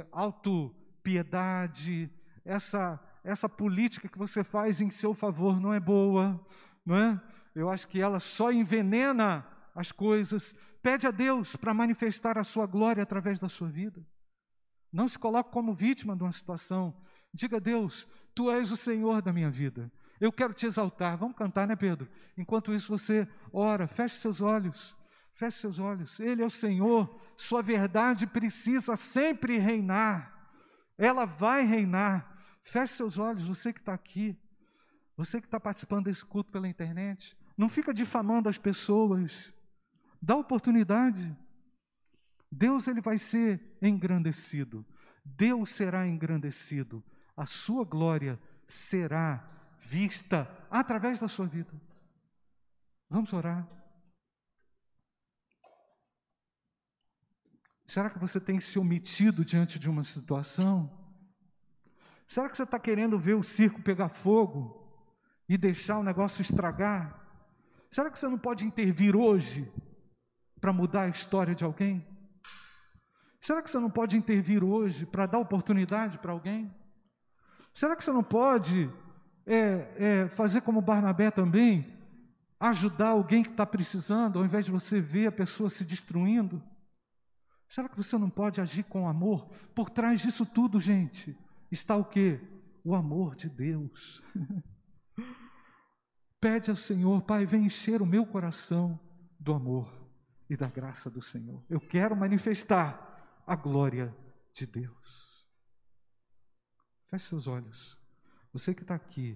autopiedade. 1.04 2.10
Essa 2.46 3.00
essa 3.26 3.48
política 3.48 4.10
que 4.10 4.18
você 4.18 4.44
faz 4.44 4.82
em 4.82 4.89
seu 4.89 5.13
favor 5.13 5.58
não 5.58 5.74
é 5.74 5.80
boa, 5.80 6.46
não 6.86 6.98
é? 6.98 7.22
Eu 7.56 7.70
acho 7.70 7.88
que 7.88 8.02
ela 8.02 8.20
só 8.20 8.52
envenena 8.52 9.48
as 9.74 9.94
coisas. 9.94 10.54
Pede 10.82 11.08
a 11.08 11.12
Deus 11.12 11.56
para 11.56 11.74
manifestar 11.74 12.38
a 12.38 12.44
sua 12.44 12.66
glória 12.66 13.02
através 13.02 13.39
da 13.39 13.48
sua 13.48 13.70
vida. 13.70 14.06
Não 14.92 15.08
se 15.08 15.18
coloque 15.18 15.54
como 15.54 15.74
vítima 15.74 16.18
de 16.18 16.24
uma 16.24 16.34
situação. 16.34 16.94
Diga 17.34 17.58
a 17.58 17.60
Deus: 17.62 18.06
Tu 18.36 18.52
és 18.52 18.72
o 18.72 18.78
Senhor 18.78 19.22
da 19.22 19.32
minha 19.32 19.50
vida. 19.50 19.89
Eu 20.20 20.32
quero 20.32 20.54
te 20.54 20.66
exaltar. 20.66 21.18
Vamos 21.18 21.38
cantar, 21.38 21.66
né, 21.66 21.78
Pedro? 21.78 22.10
Enquanto 22.38 22.74
isso, 22.74 22.89
você 22.89 23.26
ora, 23.54 23.88
feche 23.88 24.18
seus 24.18 24.42
olhos. 24.42 24.98
Feche 25.34 25.60
seus 25.60 25.80
olhos. 25.80 26.20
Ele 26.20 26.44
é 26.44 26.46
o 26.46 26.50
Senhor. 26.50 27.18
Sua 27.38 27.62
verdade 27.62 28.28
precisa 28.28 28.98
sempre 28.98 29.58
reinar. 29.58 30.33
Ela 30.98 31.26
vai 31.26 31.64
reinar. 31.64 32.32
Feche 32.64 32.94
seus 32.94 33.18
olhos, 33.18 33.48
você 33.48 33.74
que 33.74 33.80
está 33.80 33.94
aqui. 33.94 34.38
Você 35.16 35.40
que 35.40 35.48
está 35.48 35.60
participando 35.60 36.06
desse 36.06 36.26
culto 36.26 36.52
pela 36.52 36.68
internet. 36.68 37.38
Não 37.58 37.70
fica 37.70 37.94
difamando 37.94 38.50
as 38.50 38.58
pessoas. 38.58 39.54
Dá 40.22 40.36
oportunidade. 40.36 41.36
Deus 42.52 42.88
ele 42.88 43.02
vai 43.02 43.18
ser 43.18 43.78
engrandecido. 43.82 44.86
Deus 45.24 45.72
será 45.72 46.08
engrandecido. 46.08 47.04
A 47.36 47.46
sua 47.46 47.84
glória 47.84 48.39
será 48.68 49.46
vista 49.80 50.50
através 50.70 51.20
da 51.20 51.28
sua 51.28 51.46
vida. 51.46 51.74
Vamos 53.10 53.34
orar. 53.34 53.68
Será 57.86 58.10
que 58.10 58.20
você 58.20 58.40
tem 58.40 58.60
se 58.60 58.80
omitido 58.80 59.44
diante 59.44 59.78
de 59.78 59.90
uma 59.90 60.04
situação? 60.04 60.90
Será 62.28 62.50
que 62.50 62.58
você 62.58 62.64
está 62.64 62.80
querendo 62.80 63.20
ver 63.20 63.36
o 63.36 63.44
circo 63.44 63.82
pegar 63.82 64.10
fogo 64.10 64.82
e 65.48 65.58
deixar 65.58 66.00
o 66.00 66.04
negócio 66.04 66.42
estragar? 66.42 67.20
Será 67.92 68.10
que 68.10 68.18
você 68.18 68.28
não 68.28 68.40
pode 68.40 68.66
intervir 68.66 69.16
hoje 69.16 69.72
para 70.60 70.74
mudar 70.74 71.04
a 71.04 71.10
história 71.10 71.54
de 71.54 71.64
alguém? 71.64 72.06
Será 73.40 73.62
que 73.62 73.70
você 73.70 73.78
não 73.78 73.90
pode 73.90 74.18
intervir 74.18 74.64
hoje 74.64 75.06
para 75.06 75.26
dar 75.26 75.38
oportunidade 75.38 76.18
para 76.18 76.32
alguém? 76.32 76.74
Será 77.74 77.96
que 77.96 78.04
você 78.04 78.12
não 78.12 78.24
pode 78.24 78.90
é, 79.46 79.94
é, 79.98 80.28
fazer 80.30 80.62
como 80.62 80.82
Barnabé 80.82 81.30
também, 81.30 81.94
ajudar 82.60 83.10
alguém 83.10 83.44
que 83.44 83.50
está 83.50 83.66
precisando, 83.66 84.40
ao 84.40 84.46
invés 84.46 84.66
de 84.66 84.72
você 84.72 85.02
ver 85.02 85.28
a 85.28 85.32
pessoa 85.32 85.70
se 85.70 85.84
destruindo? 85.84 86.64
Será 87.74 87.89
que 87.89 87.97
você 87.97 88.15
não 88.19 88.30
pode 88.30 88.61
agir 88.61 88.84
com 88.84 89.07
amor? 89.07 89.49
Por 89.74 89.89
trás 89.89 90.21
disso 90.21 90.45
tudo, 90.45 90.80
gente, 90.80 91.36
está 91.71 91.95
o 91.95 92.05
quê? 92.05 92.39
O 92.84 92.93
amor 92.93 93.36
de 93.36 93.49
Deus. 93.49 94.21
Pede 96.39 96.69
ao 96.69 96.76
Senhor, 96.76 97.24
Pai, 97.24 97.47
vem 97.47 97.65
encher 97.65 97.99
o 97.99 98.05
meu 98.05 98.28
coração 98.28 98.99
do 99.39 99.55
amor. 99.55 99.91
e 100.47 100.55
da 100.55 100.67
graça 100.67 101.09
do 101.09 101.19
Senhor. 101.19 101.65
Eu 101.67 101.80
quero 101.80 102.15
manifestar 102.15 103.41
a 103.47 103.55
glória 103.55 104.15
de 104.53 104.67
Deus. 104.67 105.47
Feche 107.09 107.26
seus 107.26 107.47
olhos. 107.47 107.97
Você 108.51 108.76
que 108.76 108.84
está 108.84 108.93
aqui 108.93 109.36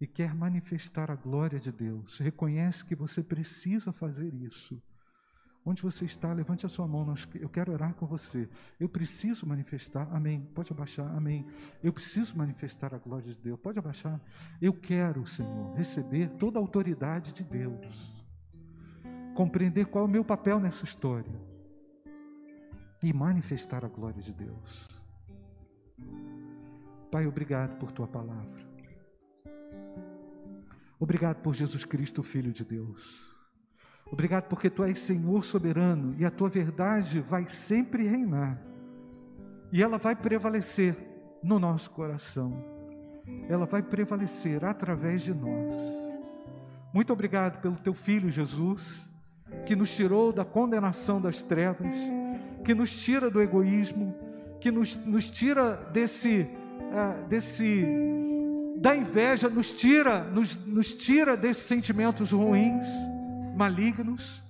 e 0.00 0.06
quer 0.06 0.34
manifestar 0.34 1.10
a 1.10 1.14
glória 1.14 1.60
de 1.60 1.70
Deus, 1.70 2.16
reconhece 2.16 2.86
que 2.86 2.94
você 2.94 3.22
precisa 3.22 3.92
fazer 3.92 4.32
isso. 4.32 4.82
Onde 5.68 5.82
você 5.82 6.04
está, 6.04 6.32
levante 6.32 6.64
a 6.64 6.68
sua 6.68 6.86
mão. 6.86 7.12
Eu 7.34 7.48
quero 7.48 7.72
orar 7.72 7.92
com 7.94 8.06
você. 8.06 8.48
Eu 8.78 8.88
preciso 8.88 9.44
manifestar. 9.44 10.08
Amém. 10.12 10.48
Pode 10.54 10.72
abaixar. 10.72 11.12
Amém. 11.16 11.44
Eu 11.82 11.92
preciso 11.92 12.38
manifestar 12.38 12.94
a 12.94 12.98
glória 12.98 13.34
de 13.34 13.40
Deus. 13.40 13.58
Pode 13.58 13.76
abaixar. 13.76 14.20
Eu 14.62 14.72
quero, 14.72 15.26
Senhor, 15.26 15.74
receber 15.74 16.30
toda 16.38 16.60
a 16.60 16.62
autoridade 16.62 17.32
de 17.32 17.42
Deus. 17.42 18.24
Compreender 19.34 19.86
qual 19.86 20.04
é 20.04 20.06
o 20.06 20.10
meu 20.10 20.24
papel 20.24 20.60
nessa 20.60 20.84
história. 20.84 21.34
E 23.02 23.12
manifestar 23.12 23.84
a 23.84 23.88
glória 23.88 24.22
de 24.22 24.32
Deus. 24.32 24.88
Pai, 27.10 27.26
obrigado 27.26 27.76
por 27.76 27.90
tua 27.90 28.06
palavra. 28.06 28.64
Obrigado 30.96 31.42
por 31.42 31.54
Jesus 31.54 31.84
Cristo, 31.84 32.22
Filho 32.22 32.52
de 32.52 32.64
Deus. 32.64 33.35
Obrigado 34.10 34.44
porque 34.44 34.70
tu 34.70 34.84
és 34.84 34.98
Senhor 34.98 35.44
soberano 35.44 36.14
e 36.18 36.24
a 36.24 36.30
tua 36.30 36.48
verdade 36.48 37.20
vai 37.20 37.48
sempre 37.48 38.06
reinar. 38.06 38.58
E 39.72 39.82
ela 39.82 39.98
vai 39.98 40.14
prevalecer 40.14 40.96
no 41.42 41.58
nosso 41.58 41.90
coração. 41.90 42.64
Ela 43.48 43.66
vai 43.66 43.82
prevalecer 43.82 44.64
através 44.64 45.22
de 45.22 45.34
nós. 45.34 45.74
Muito 46.92 47.12
obrigado 47.12 47.60
pelo 47.60 47.74
teu 47.74 47.92
filho 47.92 48.30
Jesus, 48.30 49.10
que 49.66 49.74
nos 49.74 49.94
tirou 49.94 50.32
da 50.32 50.44
condenação 50.44 51.20
das 51.20 51.42
trevas, 51.42 51.96
que 52.64 52.74
nos 52.74 52.96
tira 53.02 53.28
do 53.28 53.42
egoísmo, 53.42 54.14
que 54.60 54.70
nos, 54.70 54.94
nos 55.04 55.30
tira 55.30 55.74
desse, 55.92 56.42
uh, 56.42 57.26
desse 57.28 57.84
da 58.78 58.94
inveja, 58.94 59.48
nos 59.48 59.72
tira, 59.72 60.22
nos, 60.22 60.54
nos 60.64 60.94
tira 60.94 61.36
desses 61.36 61.64
sentimentos 61.64 62.30
ruins 62.30 62.86
malignos 63.56 64.44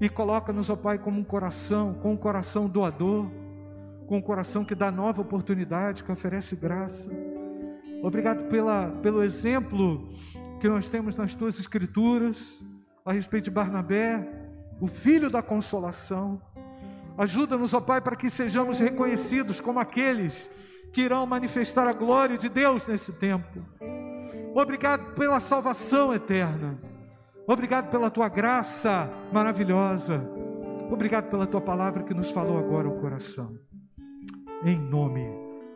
e 0.00 0.08
coloca-nos, 0.08 0.70
ó 0.70 0.76
Pai, 0.76 0.98
como 0.98 1.18
um 1.18 1.24
coração, 1.24 1.94
com 1.94 2.12
um 2.12 2.16
coração 2.16 2.68
doador, 2.68 3.30
com 4.06 4.18
um 4.18 4.22
coração 4.22 4.64
que 4.64 4.74
dá 4.74 4.90
nova 4.90 5.22
oportunidade, 5.22 6.04
que 6.04 6.12
oferece 6.12 6.54
graça. 6.54 7.10
Obrigado 8.02 8.48
pela, 8.48 8.88
pelo 9.02 9.22
exemplo 9.22 10.12
que 10.60 10.68
nós 10.68 10.88
temos 10.88 11.16
nas 11.16 11.34
tuas 11.34 11.58
escrituras 11.58 12.60
a 13.04 13.12
respeito 13.12 13.44
de 13.44 13.50
Barnabé, 13.50 14.28
o 14.80 14.86
filho 14.86 15.30
da 15.30 15.42
consolação. 15.42 16.40
Ajuda-nos, 17.16 17.74
ó 17.74 17.80
Pai, 17.80 18.00
para 18.00 18.16
que 18.16 18.28
sejamos 18.28 18.78
reconhecidos 18.78 19.60
como 19.60 19.78
aqueles 19.78 20.50
que 20.92 21.02
irão 21.02 21.26
manifestar 21.26 21.86
a 21.86 21.92
glória 21.92 22.36
de 22.36 22.48
Deus 22.48 22.86
nesse 22.86 23.12
tempo. 23.12 23.60
Obrigado 24.54 25.14
pela 25.14 25.40
salvação 25.40 26.12
eterna. 26.14 26.89
Obrigado 27.50 27.90
pela 27.90 28.08
tua 28.08 28.28
graça 28.28 29.10
maravilhosa. 29.32 30.24
Obrigado 30.88 31.28
pela 31.28 31.48
tua 31.48 31.60
palavra 31.60 32.04
que 32.04 32.14
nos 32.14 32.30
falou 32.30 32.56
agora 32.56 32.86
ao 32.86 32.94
coração. 32.94 33.58
Em 34.64 34.78
nome 34.78 35.28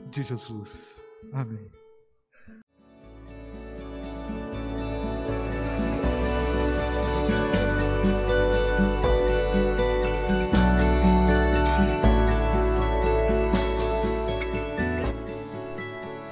de 0.09 0.23
Jesus. 0.23 1.03
Amém. 1.33 1.84